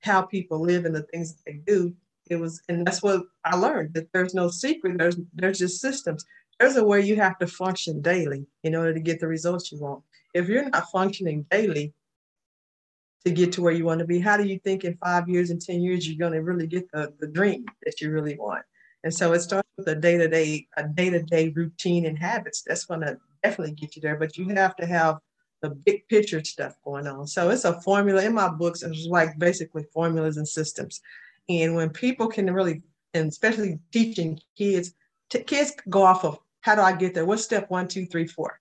how 0.00 0.22
people 0.22 0.58
live 0.58 0.86
and 0.86 0.94
the 0.96 1.04
things 1.04 1.36
that 1.36 1.42
they 1.46 1.60
do, 1.64 1.94
it 2.28 2.36
was, 2.36 2.62
and 2.68 2.84
that's 2.84 3.00
what 3.00 3.22
I 3.44 3.54
learned 3.54 3.94
that 3.94 4.12
there's 4.12 4.34
no 4.34 4.48
secret, 4.48 4.98
there's 4.98 5.18
there's 5.34 5.60
just 5.60 5.80
systems. 5.80 6.24
There's 6.58 6.76
a 6.76 6.84
way 6.84 7.00
you 7.00 7.14
have 7.14 7.38
to 7.38 7.46
function 7.46 8.02
daily 8.02 8.44
in 8.64 8.74
order 8.74 8.92
to 8.92 8.98
get 8.98 9.20
the 9.20 9.28
results 9.28 9.70
you 9.70 9.78
want. 9.78 10.02
If 10.34 10.48
you're 10.48 10.68
not 10.68 10.90
functioning 10.90 11.46
daily 11.48 11.94
to 13.24 13.32
get 13.32 13.52
to 13.52 13.62
where 13.62 13.72
you 13.72 13.84
want 13.84 14.00
to 14.00 14.06
be, 14.06 14.20
how 14.20 14.36
do 14.36 14.44
you 14.44 14.58
think 14.58 14.84
in 14.84 14.96
five 14.96 15.28
years 15.28 15.50
and 15.50 15.60
10 15.60 15.82
years 15.82 16.08
you're 16.08 16.18
going 16.18 16.32
to 16.32 16.42
really 16.42 16.66
get 16.66 16.90
the, 16.92 17.12
the 17.18 17.26
dream 17.26 17.64
that 17.84 18.00
you 18.00 18.10
really 18.10 18.36
want? 18.36 18.64
And 19.04 19.14
so 19.14 19.32
it 19.32 19.40
starts 19.40 19.68
with 19.76 19.88
a 19.88 19.94
day-to-day, 19.94 20.66
a 20.76 20.88
day-to-day 20.88 21.50
routine 21.50 22.06
and 22.06 22.18
habits. 22.18 22.62
That's 22.66 22.84
going 22.84 23.00
to 23.00 23.18
definitely 23.42 23.74
get 23.74 23.96
you 23.96 24.02
there. 24.02 24.16
But 24.16 24.36
you 24.36 24.48
have 24.48 24.76
to 24.76 24.86
have 24.86 25.18
the 25.62 25.70
big 25.70 26.06
picture 26.08 26.42
stuff 26.44 26.74
going 26.84 27.06
on. 27.06 27.26
So 27.26 27.50
it's 27.50 27.64
a 27.64 27.80
formula 27.82 28.24
in 28.24 28.34
my 28.34 28.48
books. 28.48 28.82
It's 28.82 29.06
like 29.06 29.38
basically 29.38 29.84
formulas 29.92 30.36
and 30.36 30.46
systems. 30.46 31.00
And 31.48 31.74
when 31.74 31.90
people 31.90 32.28
can 32.28 32.52
really, 32.52 32.82
and 33.14 33.28
especially 33.28 33.78
teaching 33.92 34.40
kids, 34.56 34.94
t- 35.30 35.42
kids 35.42 35.72
go 35.88 36.02
off 36.02 36.24
of 36.24 36.38
how 36.60 36.74
do 36.74 36.82
I 36.82 36.92
get 36.92 37.14
there? 37.14 37.24
What's 37.24 37.44
step 37.44 37.70
one, 37.70 37.88
two, 37.88 38.06
three, 38.06 38.26
four? 38.26 38.60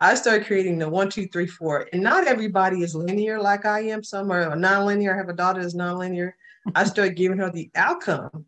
I 0.00 0.14
started 0.14 0.46
creating 0.46 0.78
the 0.78 0.88
one, 0.88 1.10
two, 1.10 1.26
three, 1.28 1.46
four. 1.46 1.88
And 1.92 2.02
not 2.02 2.26
everybody 2.26 2.82
is 2.82 2.94
linear 2.94 3.40
like 3.40 3.66
I 3.66 3.80
am. 3.80 4.02
Some 4.02 4.30
are 4.30 4.56
non-linear. 4.56 5.14
I 5.14 5.18
have 5.18 5.28
a 5.28 5.34
daughter 5.34 5.62
that's 5.62 5.74
non-linear. 5.74 6.36
I 6.74 6.84
started 6.84 7.16
giving 7.16 7.38
her 7.38 7.50
the 7.50 7.70
outcome 7.74 8.46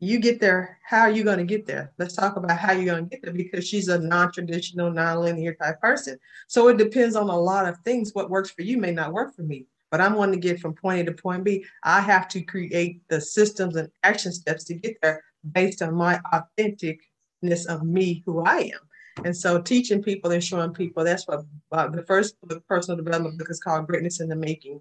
you 0.00 0.18
get 0.18 0.40
there, 0.40 0.78
how 0.82 1.02
are 1.02 1.10
you 1.10 1.22
going 1.22 1.38
to 1.38 1.44
get 1.44 1.66
there? 1.66 1.92
Let's 1.98 2.16
talk 2.16 2.36
about 2.36 2.58
how 2.58 2.72
you're 2.72 2.86
going 2.86 3.04
to 3.04 3.10
get 3.10 3.22
there 3.22 3.34
because 3.34 3.68
she's 3.68 3.88
a 3.88 3.98
non-traditional, 3.98 4.90
non-linear 4.90 5.54
type 5.54 5.78
person. 5.80 6.18
So 6.48 6.68
it 6.68 6.78
depends 6.78 7.16
on 7.16 7.28
a 7.28 7.38
lot 7.38 7.68
of 7.68 7.78
things. 7.84 8.14
What 8.14 8.30
works 8.30 8.50
for 8.50 8.62
you 8.62 8.78
may 8.78 8.92
not 8.92 9.12
work 9.12 9.36
for 9.36 9.42
me. 9.42 9.66
But 9.90 10.00
I'm 10.00 10.14
wanting 10.14 10.40
to 10.40 10.48
get 10.48 10.60
from 10.60 10.74
point 10.74 11.00
A 11.00 11.04
to 11.04 11.12
point 11.12 11.44
B. 11.44 11.64
I 11.84 12.00
have 12.00 12.28
to 12.28 12.40
create 12.40 13.02
the 13.08 13.20
systems 13.20 13.76
and 13.76 13.90
action 14.02 14.32
steps 14.32 14.64
to 14.64 14.74
get 14.74 14.96
there 15.02 15.22
based 15.52 15.82
on 15.82 15.94
my 15.94 16.20
authenticness 16.32 17.66
of 17.68 17.82
me, 17.82 18.22
who 18.24 18.40
I 18.40 18.56
am. 18.56 18.80
And 19.24 19.36
so 19.36 19.60
teaching 19.60 20.02
people 20.02 20.30
and 20.30 20.42
showing 20.42 20.72
people, 20.72 21.04
that's 21.04 21.26
what 21.26 21.44
uh, 21.72 21.88
the 21.88 22.02
first 22.04 22.36
the 22.42 22.60
personal 22.60 22.96
development 22.96 23.38
book 23.38 23.50
is 23.50 23.60
called 23.60 23.86
Greatness 23.86 24.20
in 24.20 24.28
the 24.28 24.36
Making. 24.36 24.80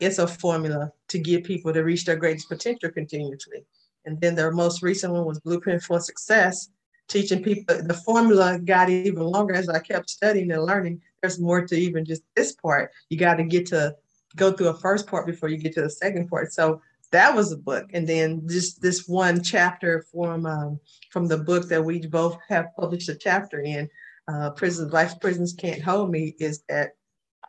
It's 0.00 0.18
a 0.18 0.26
formula 0.26 0.92
to 1.08 1.18
get 1.18 1.44
people 1.44 1.72
to 1.72 1.82
reach 1.82 2.04
their 2.04 2.16
greatest 2.16 2.48
potential 2.48 2.90
continuously. 2.90 3.64
And 4.06 4.20
then 4.20 4.34
their 4.34 4.50
most 4.50 4.82
recent 4.82 5.12
one 5.12 5.26
was 5.26 5.40
Blueprint 5.40 5.82
for 5.82 6.00
Success, 6.00 6.70
teaching 7.08 7.42
people 7.42 7.82
the 7.82 7.94
formula 7.94 8.58
got 8.58 8.88
even 8.88 9.22
longer 9.22 9.54
as 9.54 9.68
I 9.68 9.78
kept 9.78 10.08
studying 10.08 10.50
and 10.50 10.64
learning. 10.64 11.02
There's 11.20 11.38
more 11.38 11.66
to 11.66 11.76
even 11.76 12.04
just 12.04 12.22
this 12.34 12.52
part. 12.52 12.90
You 13.10 13.18
got 13.18 13.34
to 13.34 13.44
get 13.44 13.66
to 13.66 13.94
go 14.36 14.52
through 14.52 14.68
a 14.68 14.78
first 14.78 15.06
part 15.06 15.26
before 15.26 15.48
you 15.48 15.58
get 15.58 15.74
to 15.74 15.82
the 15.82 15.90
second 15.90 16.28
part. 16.28 16.52
So 16.52 16.80
that 17.12 17.34
was 17.34 17.52
a 17.52 17.56
book. 17.56 17.90
And 17.92 18.06
then 18.06 18.46
just 18.48 18.80
this 18.80 19.08
one 19.08 19.42
chapter 19.42 20.04
from 20.12 20.46
um, 20.46 20.80
from 21.10 21.26
the 21.26 21.38
book 21.38 21.68
that 21.68 21.84
we 21.84 22.06
both 22.06 22.38
have 22.48 22.74
published 22.78 23.08
a 23.08 23.14
chapter 23.14 23.60
in, 23.60 23.88
uh, 24.28 24.50
Prisons, 24.50 24.92
Life 24.92 25.14
Prisons 25.20 25.54
Can't 25.54 25.82
Hold 25.82 26.10
Me, 26.10 26.34
is 26.38 26.62
that 26.68 26.92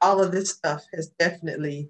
all 0.02 0.22
of 0.22 0.32
this 0.32 0.52
stuff 0.52 0.84
has 0.94 1.10
definitely 1.20 1.90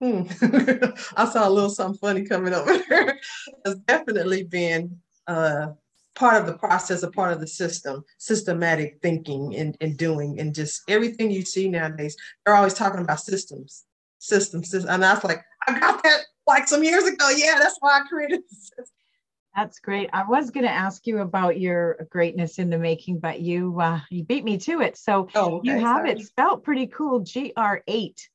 Hmm. 0.00 0.22
I 1.16 1.28
saw 1.30 1.46
a 1.46 1.50
little 1.50 1.68
something 1.68 1.98
funny 1.98 2.24
coming 2.24 2.54
over 2.54 2.78
there. 2.88 3.18
Has 3.66 3.76
definitely 3.86 4.44
been 4.44 4.98
uh, 5.26 5.68
part 6.14 6.40
of 6.40 6.46
the 6.46 6.56
process, 6.56 7.02
a 7.02 7.10
part 7.10 7.32
of 7.32 7.40
the 7.40 7.46
system, 7.46 8.02
systematic 8.16 8.98
thinking 9.02 9.54
and, 9.56 9.76
and 9.82 9.98
doing, 9.98 10.40
and 10.40 10.54
just 10.54 10.82
everything 10.88 11.30
you 11.30 11.42
see 11.42 11.68
nowadays. 11.68 12.16
They're 12.44 12.54
always 12.54 12.72
talking 12.74 13.00
about 13.00 13.20
systems, 13.20 13.84
systems, 14.20 14.70
systems. 14.70 14.92
and 14.92 15.04
I 15.04 15.14
was 15.14 15.24
like, 15.24 15.42
I 15.66 15.78
got 15.78 16.02
that 16.04 16.20
like 16.46 16.68
some 16.68 16.84
years 16.84 17.04
ago. 17.04 17.30
Yeah, 17.36 17.58
that's 17.58 17.76
why 17.80 18.00
I 18.00 18.08
created. 18.08 18.42
That's 19.56 19.80
great. 19.80 20.08
I 20.12 20.24
was 20.24 20.50
going 20.50 20.64
to 20.64 20.70
ask 20.70 21.06
you 21.08 21.18
about 21.18 21.58
your 21.58 22.06
greatness 22.10 22.60
in 22.60 22.70
the 22.70 22.78
making, 22.78 23.18
but 23.18 23.40
you 23.40 23.80
uh, 23.80 24.00
you 24.08 24.22
beat 24.22 24.44
me 24.44 24.58
to 24.58 24.80
it. 24.80 24.96
So 24.96 25.28
oh, 25.34 25.56
okay, 25.56 25.70
you 25.70 25.78
have 25.78 26.06
sorry. 26.06 26.12
it 26.12 26.20
spelled 26.20 26.62
pretty 26.62 26.86
cool. 26.86 27.20
G 27.20 27.52
R 27.56 27.82
eight 27.88 28.28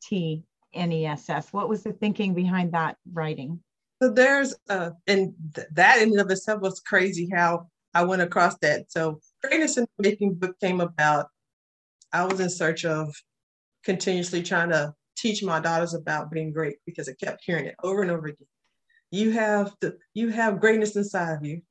T 0.00 0.44
NESS. 0.76 1.52
What 1.52 1.68
was 1.68 1.82
the 1.82 1.92
thinking 1.92 2.34
behind 2.34 2.72
that 2.72 2.96
writing? 3.12 3.60
So 4.00 4.10
there's 4.10 4.54
uh 4.68 4.90
and 5.08 5.34
th- 5.54 5.66
that 5.72 6.00
in 6.02 6.10
and 6.10 6.20
of 6.20 6.30
itself 6.30 6.60
was 6.60 6.78
crazy 6.78 7.28
how 7.34 7.66
I 7.94 8.04
went 8.04 8.22
across 8.22 8.56
that. 8.58 8.92
So 8.92 9.20
Greatness 9.42 9.76
in 9.76 9.88
the 9.98 10.08
Making 10.08 10.34
book 10.34 10.58
came 10.60 10.80
about. 10.80 11.26
I 12.12 12.24
was 12.24 12.38
in 12.38 12.48
search 12.48 12.84
of 12.84 13.12
continuously 13.84 14.42
trying 14.42 14.70
to 14.70 14.94
teach 15.18 15.42
my 15.42 15.60
daughters 15.60 15.94
about 15.94 16.30
being 16.30 16.52
great 16.52 16.76
because 16.86 17.08
I 17.08 17.12
kept 17.12 17.42
hearing 17.44 17.66
it 17.66 17.74
over 17.82 18.02
and 18.02 18.10
over 18.10 18.28
again. 18.28 18.46
You 19.10 19.32
have 19.32 19.74
the 19.80 19.96
you 20.14 20.28
have 20.28 20.60
greatness 20.60 20.96
inside 20.96 21.34
of 21.34 21.44
you. 21.44 21.62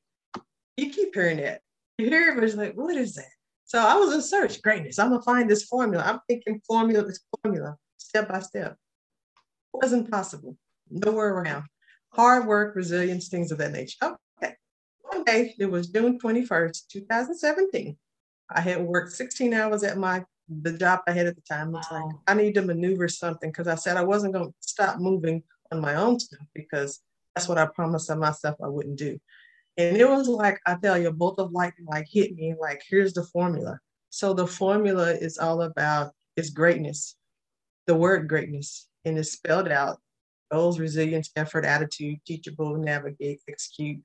You 0.76 0.90
keep 0.90 1.14
hearing 1.14 1.38
that. 1.38 1.62
You 1.96 2.06
hear 2.06 2.30
it, 2.30 2.34
but 2.34 2.44
it's 2.44 2.54
like, 2.54 2.74
what 2.74 2.96
is 2.96 3.14
that? 3.14 3.30
So 3.64 3.78
I 3.78 3.94
was 3.94 4.14
in 4.14 4.22
search, 4.22 4.62
greatness. 4.62 4.98
I'm 4.98 5.10
gonna 5.10 5.22
find 5.22 5.48
this 5.48 5.64
formula. 5.64 6.04
I'm 6.04 6.20
thinking 6.28 6.60
formula, 6.66 7.04
this 7.04 7.20
formula, 7.42 7.76
step 7.96 8.28
by 8.28 8.40
step 8.40 8.72
It 8.72 9.80
wasn't 9.82 10.10
possible. 10.10 10.56
Nowhere 10.90 11.34
around. 11.34 11.64
Hard 12.12 12.46
work, 12.46 12.74
resilience, 12.74 13.28
things 13.28 13.52
of 13.52 13.58
that 13.58 13.72
nature. 13.72 14.16
Okay. 14.42 14.54
One 15.02 15.24
day, 15.24 15.54
it 15.58 15.66
was 15.66 15.88
June 15.88 16.18
21st, 16.18 16.88
2017. 16.88 17.96
I 18.50 18.60
had 18.60 18.80
worked 18.80 19.12
16 19.12 19.52
hours 19.52 19.82
at 19.82 19.98
my 19.98 20.24
the 20.48 20.72
job 20.72 21.00
I 21.06 21.12
had 21.12 21.26
at 21.26 21.36
the 21.36 21.42
time. 21.42 21.74
It's 21.74 21.90
wow. 21.90 22.06
like 22.06 22.16
I 22.26 22.34
need 22.34 22.54
to 22.54 22.62
maneuver 22.62 23.08
something 23.08 23.50
because 23.50 23.68
I 23.68 23.74
said 23.74 23.96
I 23.96 24.04
wasn't 24.04 24.34
going 24.34 24.48
to 24.48 24.54
stop 24.60 24.98
moving 24.98 25.42
on 25.72 25.80
my 25.80 25.94
own 25.96 26.18
stuff 26.18 26.46
because 26.54 27.00
that's 27.34 27.48
what 27.48 27.58
I 27.58 27.66
promised 27.66 28.14
myself 28.16 28.56
I 28.62 28.68
wouldn't 28.68 28.98
do. 28.98 29.18
And 29.76 29.96
it 29.96 30.08
was 30.08 30.28
like 30.28 30.58
I 30.66 30.76
tell 30.82 30.98
you, 30.98 31.12
both 31.12 31.38
of 31.38 31.52
like 31.52 31.74
like 31.86 32.06
hit 32.10 32.34
me 32.34 32.54
like 32.60 32.82
here's 32.88 33.12
the 33.12 33.24
formula. 33.24 33.78
So 34.10 34.34
the 34.34 34.46
formula 34.46 35.12
is 35.12 35.38
all 35.38 35.62
about 35.62 36.12
is 36.36 36.50
greatness, 36.50 37.16
the 37.86 37.94
word 37.94 38.28
greatness 38.28 38.88
and 39.04 39.18
it's 39.18 39.32
spelled 39.32 39.68
out 39.68 39.98
goals, 40.50 40.78
resilience, 40.78 41.30
effort, 41.36 41.64
attitude, 41.64 42.18
teachable, 42.26 42.76
navigate, 42.76 43.40
execute, 43.48 44.00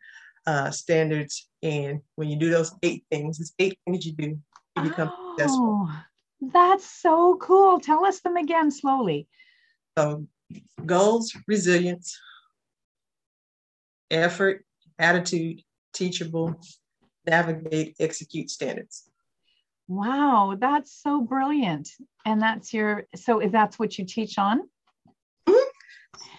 uh, 0.46 0.72
standards. 0.72 1.48
And 1.62 2.02
when 2.16 2.30
you 2.30 2.38
do 2.38 2.50
those 2.50 2.74
eight 2.84 3.06
things, 3.10 3.40
it's 3.40 3.54
eight 3.60 3.80
things 3.86 4.06
you 4.06 4.14
do, 4.14 4.38
you 4.78 4.84
become 4.84 5.12
oh, 5.12 5.36
successful. 5.38 5.90
That's 6.52 6.86
so 6.86 7.38
cool. 7.42 7.80
Tell 7.80 8.06
us 8.06 8.20
them 8.22 8.36
again 8.36 8.72
slowly. 8.72 9.28
So 9.98 10.28
goals, 10.86 11.36
resilience, 11.48 12.20
effort, 14.12 14.66
attitude, 15.00 15.62
teachable, 15.94 16.60
navigate, 17.26 17.96
execute 18.00 18.50
standards. 18.50 19.10
Wow, 19.88 20.58
that's 20.60 21.02
so 21.02 21.22
brilliant. 21.22 21.90
And 22.26 22.42
that's 22.42 22.74
your 22.74 23.04
so 23.16 23.40
if 23.40 23.52
that's 23.52 23.78
what 23.78 23.98
you 23.98 24.06
teach 24.06 24.38
on? 24.38 24.62
Mm-hmm. 25.48 25.70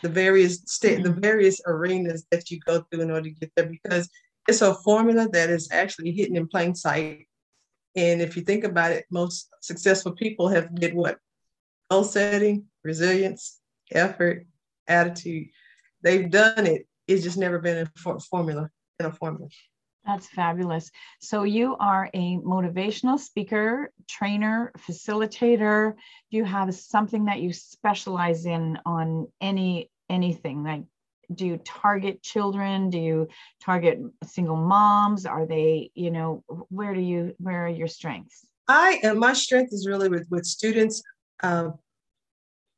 The 0.03 0.09
various 0.09 0.63
state 0.67 1.03
the 1.03 1.13
various 1.13 1.61
arenas 1.67 2.27
that 2.31 2.51
you 2.51 2.59
go 2.67 2.85
through 2.91 3.03
in 3.03 3.11
order 3.11 3.29
to 3.29 3.35
get 3.35 3.53
there 3.57 3.67
because 3.67 4.09
it's 4.49 4.63
a 4.63 4.75
formula 4.75 5.29
that 5.31 5.51
is 5.51 5.69
actually 5.71 6.13
hidden 6.13 6.37
in 6.37 6.49
plain 6.49 6.75
sight. 6.75 7.27
And 7.97 8.21
if 8.21 8.37
you 8.37 8.43
think 8.43 8.65
about 8.65 8.93
it, 8.93 9.07
most 9.11 9.49
successful 9.61 10.13
people 10.13 10.49
have 10.49 10.75
did 10.75 10.95
what? 10.95 11.19
Goal 11.91 12.05
setting, 12.05 12.65
resilience, 12.83 13.61
effort, 13.93 14.47
attitude. 14.89 15.49
They've 16.03 16.31
done 16.31 16.67
it. 16.67 16.87
It's 17.07 17.23
just 17.23 17.39
never 17.39 17.59
been 17.59 17.87
a 17.87 18.21
formula 18.21 18.71
in 18.99 19.07
a 19.07 19.13
formula. 19.13 19.49
That's 20.05 20.27
fabulous. 20.27 20.91
So 21.21 21.45
you 21.45 21.77
are 21.77 22.11
a 22.13 22.37
motivational 22.39 23.19
speaker, 23.19 23.91
trainer, 24.09 24.71
facilitator. 24.79 25.95
Do 26.31 26.37
you 26.37 26.45
have 26.45 26.75
something 26.75 27.25
that 27.27 27.41
you 27.41 27.53
specialize 27.55 28.45
in 28.45 28.79
on 28.85 29.29
any 29.41 29.91
anything? 30.11 30.63
Like 30.63 30.83
do 31.33 31.47
you 31.47 31.59
target 31.59 32.23
children? 32.23 32.91
Do 32.91 32.99
you 32.99 33.29
target 33.63 34.01
single 34.25 34.57
moms? 34.57 35.27
Are 35.27 35.47
they, 35.47 35.91
you 35.95 36.11
know, 36.11 36.43
where 36.69 36.95
do 36.95 37.01
you 37.01 37.35
where 37.39 37.67
are 37.67 37.69
your 37.69 37.89
strengths? 37.89 38.47
I 38.69 39.01
and 39.03 39.19
my 39.19 39.33
strength 39.33 39.73
is 39.73 39.87
really 39.87 40.09
with 40.09 40.27
with 40.31 40.45
students. 40.45 41.03
Um, 41.43 41.75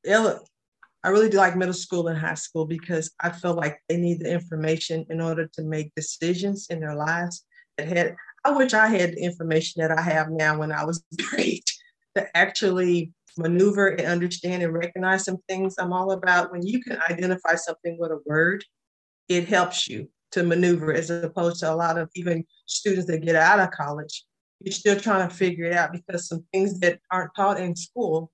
I 0.09 1.09
really 1.09 1.29
do 1.29 1.37
like 1.37 1.57
middle 1.57 1.75
school 1.75 2.09
and 2.09 2.19
high 2.19 2.35
school 2.35 2.67
because 2.67 3.13
I 3.21 3.31
feel 3.31 3.55
like 3.55 3.81
they 3.89 3.97
need 3.97 4.21
the 4.21 4.33
information 4.33 5.07
in 5.11 5.21
order 5.21 5.49
to 5.55 5.63
make 5.63 5.95
decisions 5.95 6.67
in 6.71 6.81
their 6.81 6.95
lives. 6.95 7.45
That 7.79 7.89
had 7.89 8.17
I 8.45 8.53
wish 8.53 8.75
I 8.75 8.89
had 8.89 9.13
the 9.13 9.23
information 9.23 9.83
that 9.83 9.91
I 9.91 10.01
have 10.01 10.31
now 10.31 10.59
when 10.59 10.73
I 10.73 10.85
was 10.85 11.03
great 11.31 11.69
to 12.17 12.37
actually 12.37 13.13
maneuver 13.37 13.89
and 13.89 14.07
understand 14.07 14.63
and 14.63 14.73
recognize 14.73 15.25
some 15.25 15.39
things. 15.49 15.75
I'm 15.79 15.93
all 15.93 16.13
about 16.13 16.53
when 16.53 16.67
you 16.67 16.83
can 16.83 16.99
identify 17.11 17.55
something 17.55 17.97
with 17.99 18.11
a 18.11 18.21
word, 18.27 18.65
it 19.29 19.49
helps 19.49 19.89
you 19.89 20.09
to 20.33 20.43
maneuver 20.43 20.93
as 20.93 21.11
opposed 21.11 21.61
to 21.61 21.73
a 21.73 21.75
lot 21.75 21.99
of 21.99 22.11
even 22.15 22.45
students 22.67 23.07
that 23.07 23.25
get 23.25 23.37
out 23.37 23.61
of 23.61 23.71
college. 23.71 24.25
You're 24.61 24.73
still 24.73 24.99
trying 24.99 25.29
to 25.29 25.35
figure 25.35 25.67
it 25.67 25.75
out 25.75 25.93
because 25.93 26.29
some 26.29 26.45
things 26.53 26.81
that 26.81 27.01
aren't 27.11 27.35
taught 27.35 27.61
in 27.61 27.77
school 27.77 28.31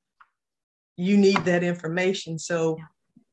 you 0.97 1.17
need 1.17 1.39
that 1.45 1.63
information. 1.63 2.39
So 2.39 2.79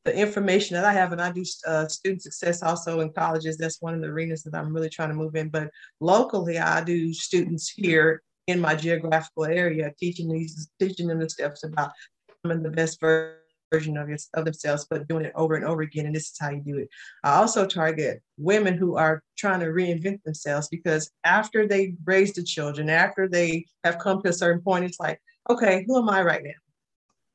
the 0.06 0.16
information 0.16 0.76
that 0.76 0.86
I 0.86 0.94
have, 0.94 1.12
and 1.12 1.22
I 1.22 1.32
do 1.32 1.44
uh, 1.68 1.88
student 1.88 2.24
success 2.24 2.64
also 2.64 3.02
in 3.02 3.12
colleges. 3.12 3.58
That's 3.58 3.82
one 3.82 3.94
of 3.94 4.02
the 4.02 4.08
arenas 4.08 4.44
that 4.44 4.56
I'm 4.56 4.74
really 4.74 4.90
trying 4.90 5.10
to 5.10 5.16
move 5.16 5.36
in. 5.36 5.50
But 5.50 5.70
locally, 6.00 6.58
I 6.58 6.84
do 6.84 7.14
students 7.14 7.70
here 7.70 8.22
in 8.50 8.60
my 8.60 8.76
geographical 8.76 9.46
area, 9.46 9.94
teaching 10.00 10.30
these, 10.30 10.70
teaching 10.80 11.08
them 11.08 11.20
the 11.20 11.30
steps 11.30 11.64
about 11.64 11.92
becoming 12.28 12.64
the 12.64 12.70
best 12.70 13.00
version 13.00 13.98
of, 13.98 14.10
your, 14.10 14.18
of 14.34 14.46
themselves, 14.46 14.86
but 14.90 15.08
doing 15.08 15.26
it 15.26 15.34
over 15.36 15.56
and 15.56 15.66
over 15.66 15.82
again. 15.82 16.06
And 16.06 16.16
this 16.16 16.32
is 16.32 16.38
how 16.40 16.50
you 16.50 16.62
do 16.62 16.78
it. 16.80 16.90
I 17.24 17.36
also 17.36 17.66
target 17.66 18.22
women 18.38 18.78
who 18.78 18.98
are 18.98 19.24
trying 19.38 19.60
to 19.62 19.68
reinvent 19.68 20.24
themselves 20.24 20.68
because 20.70 21.12
after 21.24 21.68
they 21.68 21.96
raise 22.06 22.34
the 22.34 22.44
children, 22.44 22.90
after 22.90 23.28
they 23.28 23.66
have 23.84 24.00
come 24.00 24.22
to 24.22 24.30
a 24.30 24.34
certain 24.34 24.62
point, 24.62 24.86
it's 24.86 25.00
like, 25.00 25.22
okay, 25.50 25.86
who 25.88 25.98
am 25.98 26.10
I 26.10 26.22
right 26.22 26.44
now? 26.44 26.52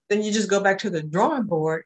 then 0.09 0.22
you 0.22 0.33
just 0.33 0.50
go 0.50 0.61
back 0.61 0.79
to 0.79 0.90
the 0.90 1.03
drawing 1.03 1.44
board 1.44 1.85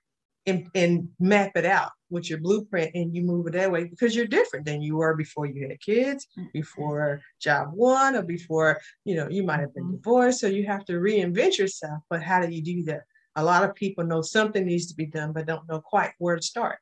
and, 0.48 0.68
and 0.74 1.08
map 1.20 1.52
it 1.54 1.64
out 1.64 1.90
with 2.10 2.28
your 2.28 2.38
blueprint 2.38 2.90
and 2.94 3.14
you 3.14 3.22
move 3.22 3.46
it 3.46 3.52
that 3.52 3.70
way 3.70 3.84
because 3.84 4.16
you're 4.16 4.26
different 4.26 4.64
than 4.64 4.82
you 4.82 4.96
were 4.96 5.14
before 5.14 5.46
you 5.46 5.68
had 5.68 5.80
kids, 5.80 6.26
mm-hmm. 6.38 6.48
before 6.52 7.20
job 7.40 7.68
one, 7.72 8.16
or 8.16 8.22
before, 8.22 8.80
you 9.04 9.14
know, 9.14 9.28
you 9.28 9.42
might 9.42 9.60
have 9.60 9.74
been 9.74 9.84
mm-hmm. 9.84 9.96
divorced. 9.96 10.40
So 10.40 10.46
you 10.46 10.66
have 10.66 10.84
to 10.86 10.94
reinvent 10.94 11.58
yourself. 11.58 12.02
But 12.08 12.22
how 12.22 12.40
do 12.44 12.52
you 12.52 12.62
do 12.62 12.84
that? 12.84 13.02
A 13.36 13.44
lot 13.44 13.62
of 13.62 13.74
people 13.74 14.04
know 14.04 14.22
something 14.22 14.64
needs 14.64 14.86
to 14.86 14.96
be 14.96 15.06
done, 15.06 15.32
but 15.32 15.46
don't 15.46 15.68
know 15.68 15.80
quite 15.80 16.12
where 16.18 16.36
to 16.36 16.42
start. 16.42 16.78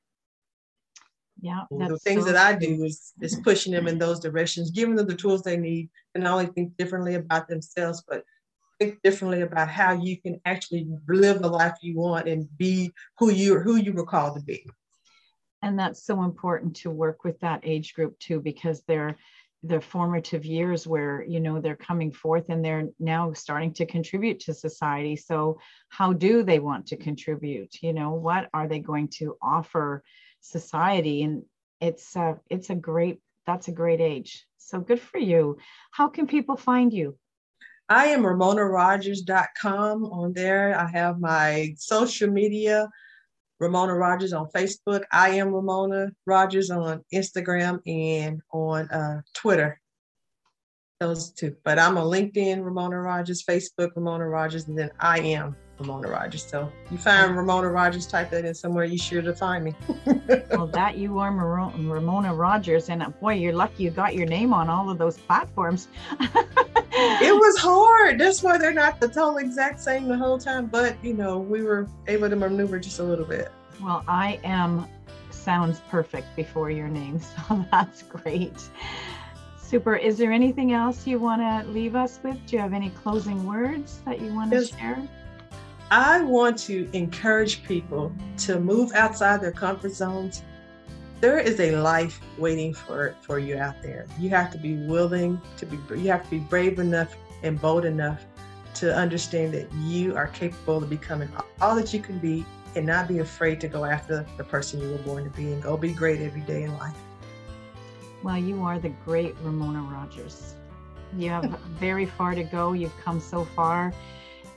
Yeah. 1.40 1.64
The 1.70 1.98
things 1.98 2.24
so 2.24 2.32
that 2.32 2.36
I 2.36 2.58
do 2.58 2.82
is, 2.84 3.12
is 3.20 3.38
pushing 3.44 3.72
them 3.72 3.86
in 3.86 3.98
those 3.98 4.20
directions, 4.20 4.70
giving 4.70 4.94
them 4.94 5.06
the 5.06 5.14
tools 5.14 5.42
they 5.42 5.58
need 5.58 5.90
to 6.14 6.22
not 6.22 6.32
only 6.32 6.46
think 6.46 6.76
differently 6.78 7.14
about 7.14 7.46
themselves, 7.46 8.02
but 8.08 8.24
think 8.78 9.00
differently 9.02 9.42
about 9.42 9.68
how 9.68 9.92
you 9.92 10.20
can 10.20 10.40
actually 10.44 10.86
live 11.08 11.40
the 11.40 11.48
life 11.48 11.74
you 11.80 11.96
want 11.96 12.28
and 12.28 12.48
be 12.56 12.92
who 13.18 13.30
you 13.30 13.58
who 13.60 13.76
you 13.76 13.92
were 13.92 14.06
called 14.06 14.36
to 14.36 14.44
be. 14.44 14.66
And 15.62 15.78
that's 15.78 16.04
so 16.04 16.22
important 16.22 16.76
to 16.76 16.90
work 16.90 17.24
with 17.24 17.40
that 17.40 17.60
age 17.64 17.94
group 17.94 18.18
too, 18.18 18.40
because 18.40 18.82
they're 18.86 19.16
the 19.62 19.80
formative 19.80 20.44
years 20.44 20.86
where 20.86 21.24
you 21.26 21.40
know 21.40 21.60
they're 21.60 21.76
coming 21.76 22.12
forth 22.12 22.50
and 22.50 22.64
they're 22.64 22.88
now 23.00 23.32
starting 23.32 23.72
to 23.74 23.86
contribute 23.86 24.40
to 24.40 24.54
society. 24.54 25.16
So 25.16 25.58
how 25.88 26.12
do 26.12 26.42
they 26.42 26.58
want 26.58 26.86
to 26.88 26.96
contribute? 26.96 27.82
You 27.82 27.92
know 27.92 28.12
what 28.12 28.48
are 28.52 28.68
they 28.68 28.78
going 28.78 29.08
to 29.18 29.36
offer 29.42 30.04
society? 30.40 31.22
And 31.22 31.42
it's 31.80 32.14
a 32.16 32.38
it's 32.50 32.70
a 32.70 32.74
great 32.74 33.20
that's 33.46 33.68
a 33.68 33.72
great 33.72 34.00
age. 34.00 34.44
So 34.58 34.80
good 34.80 35.00
for 35.00 35.18
you. 35.18 35.58
How 35.90 36.08
can 36.08 36.26
people 36.26 36.56
find 36.56 36.92
you 36.92 37.16
I 37.88 38.06
am 38.06 38.22
RamonaRogers.com 38.22 40.04
on 40.06 40.32
there. 40.32 40.78
I 40.78 40.88
have 40.90 41.20
my 41.20 41.74
social 41.78 42.28
media, 42.28 42.88
Ramona 43.60 43.94
Rogers 43.94 44.32
on 44.32 44.48
Facebook. 44.48 45.04
I 45.12 45.30
am 45.30 45.54
Ramona 45.54 46.10
Rogers 46.26 46.70
on 46.70 47.04
Instagram 47.14 47.80
and 47.86 48.42
on 48.52 48.90
uh, 48.90 49.22
Twitter. 49.34 49.80
Those 50.98 51.30
two. 51.30 51.54
But 51.62 51.78
I'm 51.78 51.96
on 51.98 52.06
LinkedIn, 52.06 52.64
Ramona 52.64 53.00
Rogers, 53.00 53.44
Facebook, 53.44 53.90
Ramona 53.94 54.26
Rogers, 54.26 54.66
and 54.66 54.78
then 54.78 54.90
I 54.98 55.20
am 55.20 55.54
Ramona 55.78 56.08
Rogers. 56.08 56.46
So 56.46 56.70
you 56.90 56.98
find 56.98 57.36
Ramona 57.36 57.68
Rogers, 57.68 58.06
type 58.06 58.30
that 58.30 58.44
in 58.44 58.54
somewhere, 58.54 58.84
you 58.84 58.98
sure 58.98 59.22
to 59.22 59.34
find 59.34 59.64
me. 59.64 59.74
well, 60.50 60.66
that 60.68 60.96
you 60.96 61.18
are 61.18 61.30
Ramona 61.32 62.34
Rogers, 62.34 62.88
and 62.88 63.02
uh, 63.02 63.10
boy, 63.10 63.34
you're 63.34 63.52
lucky 63.52 63.84
you 63.84 63.90
got 63.90 64.14
your 64.14 64.26
name 64.26 64.52
on 64.52 64.68
all 64.68 64.90
of 64.90 64.98
those 64.98 65.18
platforms. 65.18 65.88
it 66.20 67.34
was 67.34 67.58
hard. 67.58 68.18
That's 68.18 68.42
why 68.42 68.58
they're 68.58 68.72
not 68.72 69.00
the 69.00 69.08
total 69.08 69.38
exact 69.38 69.80
same 69.80 70.08
the 70.08 70.16
whole 70.16 70.38
time, 70.38 70.66
but 70.66 70.96
you 71.04 71.14
know, 71.14 71.38
we 71.38 71.62
were 71.62 71.88
able 72.06 72.30
to 72.30 72.36
maneuver 72.36 72.78
just 72.78 72.98
a 72.98 73.04
little 73.04 73.26
bit. 73.26 73.50
Well, 73.80 74.02
I 74.08 74.40
am 74.44 74.86
sounds 75.30 75.80
perfect 75.90 76.34
before 76.34 76.70
your 76.70 76.88
name, 76.88 77.20
so 77.48 77.64
that's 77.70 78.02
great. 78.02 78.70
Super. 79.60 79.96
Is 79.96 80.16
there 80.16 80.30
anything 80.30 80.72
else 80.72 81.06
you 81.08 81.18
want 81.18 81.42
to 81.42 81.68
leave 81.72 81.96
us 81.96 82.20
with? 82.22 82.38
Do 82.46 82.54
you 82.54 82.62
have 82.62 82.72
any 82.72 82.90
closing 82.90 83.44
words 83.44 84.00
that 84.04 84.20
you 84.20 84.32
want 84.32 84.52
to 84.52 84.64
share? 84.64 84.96
I 85.90 86.20
want 86.22 86.58
to 86.60 86.88
encourage 86.92 87.62
people 87.62 88.12
to 88.38 88.58
move 88.58 88.92
outside 88.94 89.40
their 89.40 89.52
comfort 89.52 89.92
zones. 89.92 90.42
There 91.20 91.38
is 91.38 91.60
a 91.60 91.76
life 91.76 92.20
waiting 92.38 92.74
for, 92.74 93.14
for 93.22 93.38
you 93.38 93.56
out 93.56 93.80
there. 93.82 94.06
You 94.18 94.28
have 94.30 94.50
to 94.50 94.58
be 94.58 94.74
willing 94.88 95.40
to 95.58 95.66
be, 95.66 95.78
you 95.96 96.10
have 96.10 96.24
to 96.24 96.30
be 96.30 96.38
brave 96.38 96.80
enough 96.80 97.16
and 97.44 97.60
bold 97.60 97.84
enough 97.84 98.24
to 98.74 98.94
understand 98.94 99.54
that 99.54 99.72
you 99.74 100.16
are 100.16 100.26
capable 100.26 100.82
of 100.82 100.90
becoming 100.90 101.30
all 101.60 101.76
that 101.76 101.94
you 101.94 102.00
can 102.00 102.18
be 102.18 102.44
and 102.74 102.84
not 102.84 103.06
be 103.06 103.20
afraid 103.20 103.60
to 103.60 103.68
go 103.68 103.84
after 103.84 104.26
the 104.36 104.44
person 104.44 104.80
you 104.80 104.90
were 104.90 104.98
born 104.98 105.22
to 105.22 105.30
be 105.30 105.52
and 105.52 105.62
go 105.62 105.76
be 105.76 105.92
great 105.92 106.20
every 106.20 106.42
day 106.42 106.64
in 106.64 106.76
life. 106.78 106.96
Well, 108.24 108.36
you 108.36 108.60
are 108.64 108.80
the 108.80 108.90
great 109.04 109.36
Ramona 109.40 109.82
Rogers. 109.82 110.54
You 111.16 111.30
have 111.30 111.44
very 111.78 112.06
far 112.06 112.34
to 112.34 112.42
go. 112.42 112.72
You've 112.72 112.96
come 113.02 113.20
so 113.20 113.44
far 113.44 113.94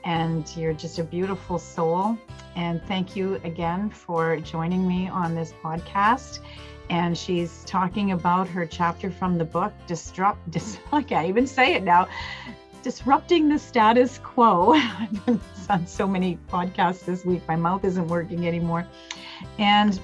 and 0.03 0.55
you're 0.55 0.73
just 0.73 0.99
a 0.99 1.03
beautiful 1.03 1.59
soul. 1.59 2.17
And 2.55 2.81
thank 2.83 3.15
you 3.15 3.39
again 3.43 3.89
for 3.89 4.37
joining 4.39 4.87
me 4.87 5.07
on 5.07 5.35
this 5.35 5.53
podcast. 5.63 6.39
And 6.89 7.17
she's 7.17 7.63
talking 7.65 8.11
about 8.11 8.47
her 8.47 8.65
chapter 8.65 9.11
from 9.11 9.37
the 9.37 9.45
book, 9.45 9.73
Disrupt, 9.87 10.49
dis, 10.51 10.79
I 10.91 11.03
can't 11.03 11.27
even 11.27 11.45
say 11.45 11.73
it 11.75 11.83
now, 11.83 12.07
Disrupting 12.81 13.49
the 13.49 13.59
Status 13.59 14.19
Quo. 14.19 14.73
I've 14.75 15.25
been 15.25 15.39
on 15.69 15.85
so 15.85 16.07
many 16.07 16.37
podcasts 16.49 17.05
this 17.05 17.25
week, 17.25 17.41
my 17.47 17.55
mouth 17.55 17.83
isn't 17.83 18.07
working 18.07 18.47
anymore. 18.47 18.87
And 19.57 19.99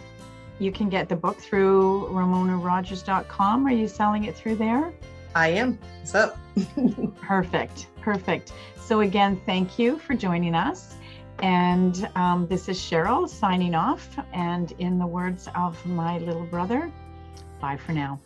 you 0.59 0.71
can 0.71 0.89
get 0.89 1.09
the 1.09 1.15
book 1.15 1.37
through 1.37 2.07
ramonarogers.com. 2.11 3.65
Are 3.65 3.71
you 3.71 3.87
selling 3.87 4.25
it 4.25 4.35
through 4.35 4.55
there? 4.55 4.93
I 5.33 5.49
am. 5.49 5.79
What's 5.99 6.15
up? 6.15 6.37
perfect. 7.21 7.87
Perfect. 8.01 8.53
So, 8.79 9.01
again, 9.01 9.41
thank 9.45 9.79
you 9.79 9.97
for 9.99 10.13
joining 10.13 10.55
us. 10.55 10.95
And 11.39 12.07
um, 12.15 12.47
this 12.47 12.69
is 12.69 12.77
Cheryl 12.79 13.27
signing 13.27 13.75
off. 13.75 14.17
And 14.33 14.71
in 14.79 14.97
the 14.99 15.07
words 15.07 15.49
of 15.55 15.83
my 15.85 16.19
little 16.19 16.45
brother, 16.45 16.91
bye 17.59 17.77
for 17.77 17.91
now. 17.91 18.19